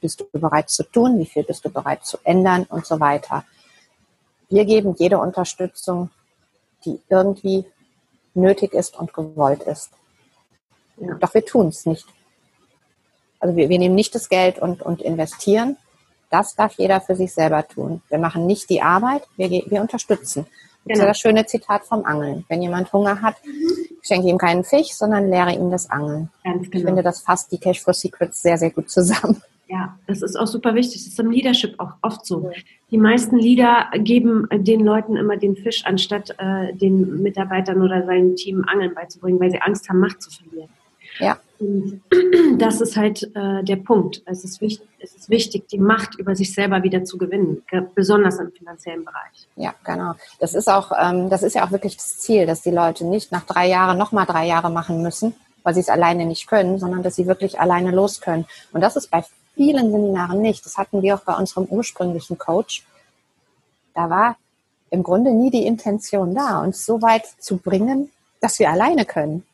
[0.00, 1.18] bist du bereit zu tun?
[1.18, 3.44] Wie viel bist du bereit zu ändern und so weiter?
[4.48, 6.10] Wir geben jede Unterstützung,
[6.84, 7.66] die irgendwie
[8.34, 9.90] nötig ist und gewollt ist.
[10.96, 11.14] Ja.
[11.14, 12.06] Doch wir tun es nicht.
[13.40, 15.76] Also wir, wir nehmen nicht das Geld und, und investieren.
[16.30, 18.02] Das darf jeder für sich selber tun.
[18.08, 20.46] Wir machen nicht die Arbeit, wir, wir unterstützen.
[20.88, 21.10] Das genau.
[21.10, 22.44] ist das schöne Zitat vom Angeln.
[22.48, 23.36] Wenn jemand Hunger hat,
[24.02, 26.30] schenke ihm keinen Fisch, sondern lehre ihm das Angeln.
[26.42, 26.62] Genau.
[26.62, 29.42] Ich finde, das fasst die Cashflow Secrets sehr, sehr gut zusammen.
[29.68, 31.04] Ja, das ist auch super wichtig.
[31.04, 32.50] Das ist im Leadership auch oft so.
[32.90, 38.34] Die meisten Leader geben den Leuten immer den Fisch, anstatt äh, den Mitarbeitern oder seinem
[38.34, 40.70] Team Angeln beizubringen, weil sie Angst haben, Macht zu verlieren.
[41.18, 41.38] Ja.
[41.60, 42.02] Und
[42.58, 44.22] das ist halt äh, der Punkt.
[44.26, 47.62] Es ist, wichtig, es ist wichtig, die Macht über sich selber wieder zu gewinnen,
[47.94, 49.48] besonders im finanziellen Bereich.
[49.56, 50.14] Ja, genau.
[50.38, 53.32] Das ist auch, ähm, das ist ja auch wirklich das Ziel, dass die Leute nicht
[53.32, 57.02] nach drei Jahren nochmal drei Jahre machen müssen, weil sie es alleine nicht können, sondern
[57.02, 58.46] dass sie wirklich alleine los können.
[58.72, 60.64] Und das ist bei vielen Seminaren nicht.
[60.64, 62.86] Das hatten wir auch bei unserem ursprünglichen Coach.
[63.94, 64.36] Da war
[64.90, 69.44] im Grunde nie die Intention da, uns so weit zu bringen, dass wir alleine können.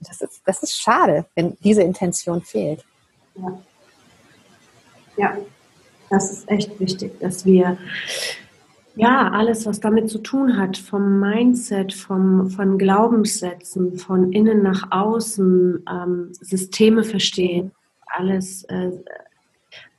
[0.00, 2.84] Das ist, das ist schade, wenn diese Intention fehlt.
[3.34, 3.62] Ja.
[5.16, 5.36] ja,
[6.10, 7.78] das ist echt wichtig, dass wir
[8.94, 14.88] ja, alles, was damit zu tun hat, vom Mindset, vom, von Glaubenssätzen, von innen nach
[14.90, 17.72] außen, ähm, Systeme verstehen,
[18.06, 18.90] alles, äh,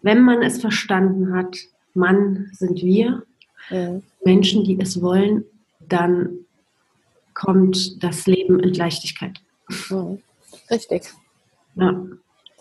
[0.03, 1.57] wenn man es verstanden hat,
[1.95, 3.24] Mann sind wir,
[3.71, 4.03] mhm.
[4.24, 5.43] Menschen, die es wollen,
[5.80, 6.45] dann
[7.34, 9.39] kommt das Leben in Leichtigkeit.
[9.89, 10.21] Mhm.
[10.69, 11.03] Richtig.
[11.76, 11.91] Ja.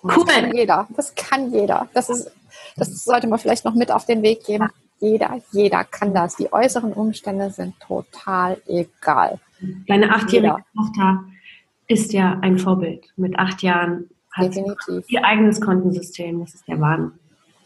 [0.02, 0.24] Cool.
[0.24, 0.88] Das kann jeder.
[0.96, 1.88] Das kann jeder.
[1.94, 2.30] Das, ist,
[2.76, 4.68] das sollte man vielleicht noch mit auf den Weg geben.
[4.98, 6.36] Jeder, jeder kann das.
[6.36, 9.38] Die äußeren Umstände sind total egal.
[9.86, 11.24] Deine achtjährige Tochter
[11.86, 13.06] ist ja ein Vorbild.
[13.16, 15.06] Mit acht Jahren hat Definitiv.
[15.06, 16.40] sie ihr eigenes Kontensystem.
[16.40, 17.18] Das ist der Wahnsinn.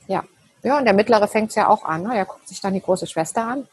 [0.08, 0.24] Ja.
[0.62, 2.02] Ja, und der Mittlere fängt es ja auch an.
[2.02, 2.16] Ne?
[2.16, 3.68] Er guckt sich dann die große Schwester an.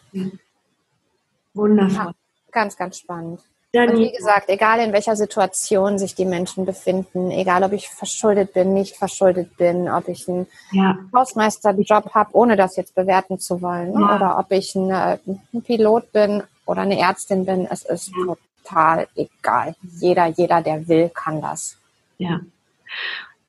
[1.53, 2.05] Wundervoll.
[2.05, 2.13] Ja,
[2.51, 3.41] ganz, ganz spannend.
[3.75, 8.53] Und wie gesagt, egal in welcher Situation sich die Menschen befinden, egal ob ich verschuldet
[8.53, 10.99] bin, nicht verschuldet bin, ob ich einen ja.
[11.11, 14.15] Hausmeisterjob habe, ohne das jetzt bewerten zu wollen, ja.
[14.15, 18.35] oder ob ich ein, ein, Pilot bin oder eine Ärztin bin, es ist ja.
[18.63, 19.75] total egal.
[19.99, 21.75] Jeder, jeder, der will, kann das.
[22.19, 22.41] Ja.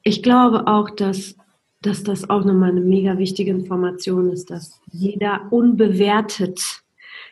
[0.02, 1.34] Ich glaube auch, dass,
[1.82, 6.83] dass das auch nochmal eine mega wichtige Information ist, dass jeder unbewertet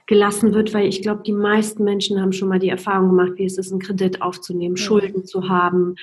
[0.07, 3.45] gelassen wird, weil ich glaube, die meisten Menschen haben schon mal die Erfahrung gemacht, wie
[3.45, 4.83] es ist, einen Kredit aufzunehmen, ja.
[4.83, 5.97] Schulden zu haben,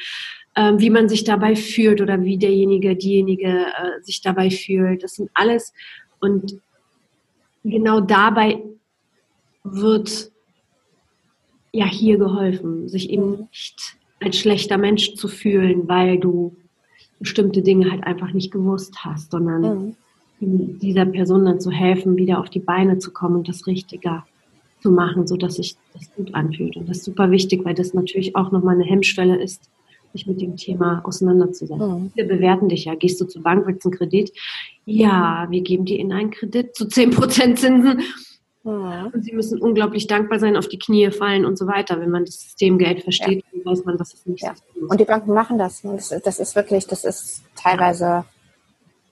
[0.55, 5.03] ähm, wie man sich dabei fühlt oder wie derjenige, diejenige äh, sich dabei fühlt.
[5.03, 5.73] Das sind alles
[6.19, 6.59] und
[7.63, 8.63] genau dabei
[9.63, 10.31] wird
[11.71, 16.55] ja hier geholfen, sich eben nicht als schlechter Mensch zu fühlen, weil du
[17.19, 19.95] bestimmte Dinge halt einfach nicht gewusst hast, sondern mhm
[20.39, 24.25] dieser Person dann zu helfen, wieder auf die Beine zu kommen und das Richtiger
[24.81, 26.77] zu machen, sodass sich das gut anfühlt.
[26.77, 29.69] Und das ist super wichtig, weil das natürlich auch nochmal eine Hemmschwelle ist,
[30.13, 32.03] sich mit dem Thema auseinanderzusetzen.
[32.03, 32.11] Mhm.
[32.15, 32.95] Wir bewerten dich ja.
[32.95, 34.31] Gehst du zur Bank, willst einen Kredit?
[34.85, 38.01] Ja, wir geben dir in einen Kredit zu 10% Zinsen.
[38.63, 39.11] Mhm.
[39.13, 41.99] Und sie müssen unglaublich dankbar sein, auf die Knie fallen und so weiter.
[41.99, 43.65] Wenn man das System Geld versteht, ja.
[43.65, 44.55] weiß man, dass es nicht ja.
[44.55, 44.91] so ist.
[44.91, 45.81] Und die Banken machen das.
[45.81, 48.25] Das, das ist wirklich, das ist teilweise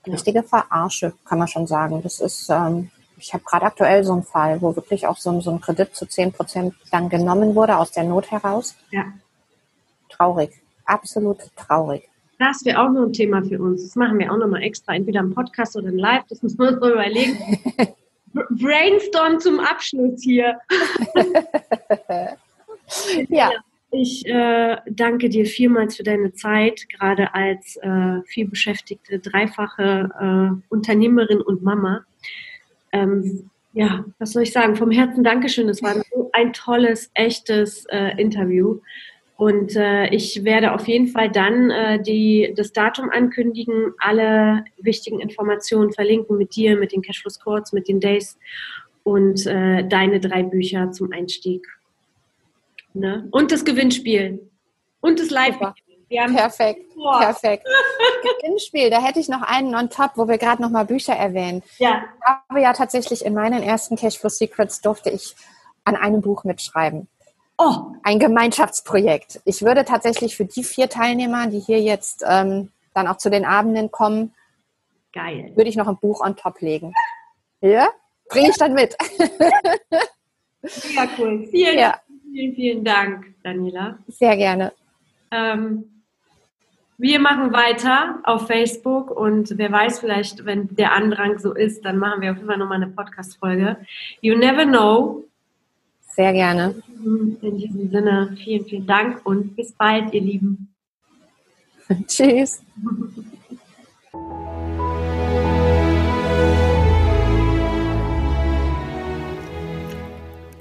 [0.08, 2.02] richtige Verarsche, kann man schon sagen.
[2.02, 5.50] Das ist, ähm, ich habe gerade aktuell so einen Fall, wo wirklich auch so, so
[5.50, 8.76] ein Kredit zu 10 Prozent dann genommen wurde aus der Not heraus.
[8.90, 9.04] Ja.
[10.10, 10.52] Traurig,
[10.84, 12.08] absolut traurig.
[12.38, 13.82] Das wäre auch noch ein Thema für uns.
[13.82, 16.24] Das machen wir auch nochmal extra, entweder im Podcast oder im Live.
[16.28, 17.36] Das müssen wir uns mal überlegen.
[18.50, 20.58] Brainstorm zum Abschluss hier.
[23.28, 23.50] ja.
[23.90, 31.40] Ich äh, danke dir vielmals für deine Zeit, gerade als äh, vielbeschäftigte, dreifache äh, Unternehmerin
[31.40, 32.04] und Mama.
[32.92, 34.76] Ähm, ja, was soll ich sagen?
[34.76, 35.68] Vom Herzen Dankeschön.
[35.70, 38.80] Es war so ein tolles, echtes äh, Interview.
[39.36, 45.20] Und äh, ich werde auf jeden Fall dann äh, die, das Datum ankündigen, alle wichtigen
[45.20, 48.36] Informationen verlinken mit dir, mit den Cashflow Scores, mit den Days
[49.04, 51.66] und äh, deine drei Bücher zum Einstieg
[52.94, 53.28] Ne?
[53.30, 54.50] Und das Gewinnspiel.
[55.00, 55.58] Und das Live.
[56.08, 57.20] Perfekt, Boah.
[57.20, 57.66] perfekt.
[58.40, 61.62] Gewinnspiel, da hätte ich noch einen on top, wo wir gerade noch mal Bücher erwähnen.
[61.78, 62.02] Ja.
[62.18, 65.36] Ich habe ja tatsächlich in meinen ersten Cashflow Secrets durfte ich
[65.84, 67.08] an einem Buch mitschreiben.
[67.58, 67.92] Oh.
[68.04, 69.40] Ein Gemeinschaftsprojekt.
[69.44, 73.44] Ich würde tatsächlich für die vier Teilnehmer, die hier jetzt ähm, dann auch zu den
[73.44, 74.32] Abenden kommen,
[75.12, 75.52] Geil.
[75.56, 76.94] würde ich noch ein Buch on top legen.
[77.60, 77.88] Ja?
[78.28, 78.96] Bringe ich dann mit.
[80.94, 81.48] Ja, cool.
[81.50, 82.00] Vielen, ja.
[82.32, 83.98] Vielen, vielen Dank, Daniela.
[84.08, 84.72] Sehr gerne.
[85.30, 85.84] Ähm,
[86.96, 91.96] wir machen weiter auf Facebook und wer weiß, vielleicht, wenn der Andrang so ist, dann
[91.96, 93.76] machen wir auf jeden Fall nochmal eine Podcast-Folge.
[94.20, 95.24] You never know.
[96.00, 96.74] Sehr gerne.
[97.04, 100.74] In diesem Sinne, vielen, vielen Dank und bis bald, ihr Lieben.
[102.08, 102.62] Tschüss.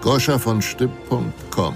[0.00, 1.74] www.goschavonstipp.com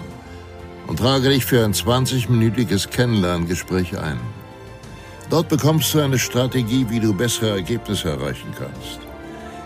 [0.86, 4.20] und trage dich für ein 20-minütiges Kennenlerngespräch ein.
[5.30, 9.00] Dort bekommst du eine Strategie, wie du bessere Ergebnisse erreichen kannst.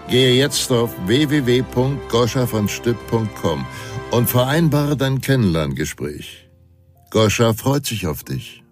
[0.09, 3.66] Gehe jetzt auf www.goschavonstipp.com
[4.12, 6.48] und vereinbare dein Kennenlerngespräch.
[7.11, 8.62] Goscha freut sich auf dich.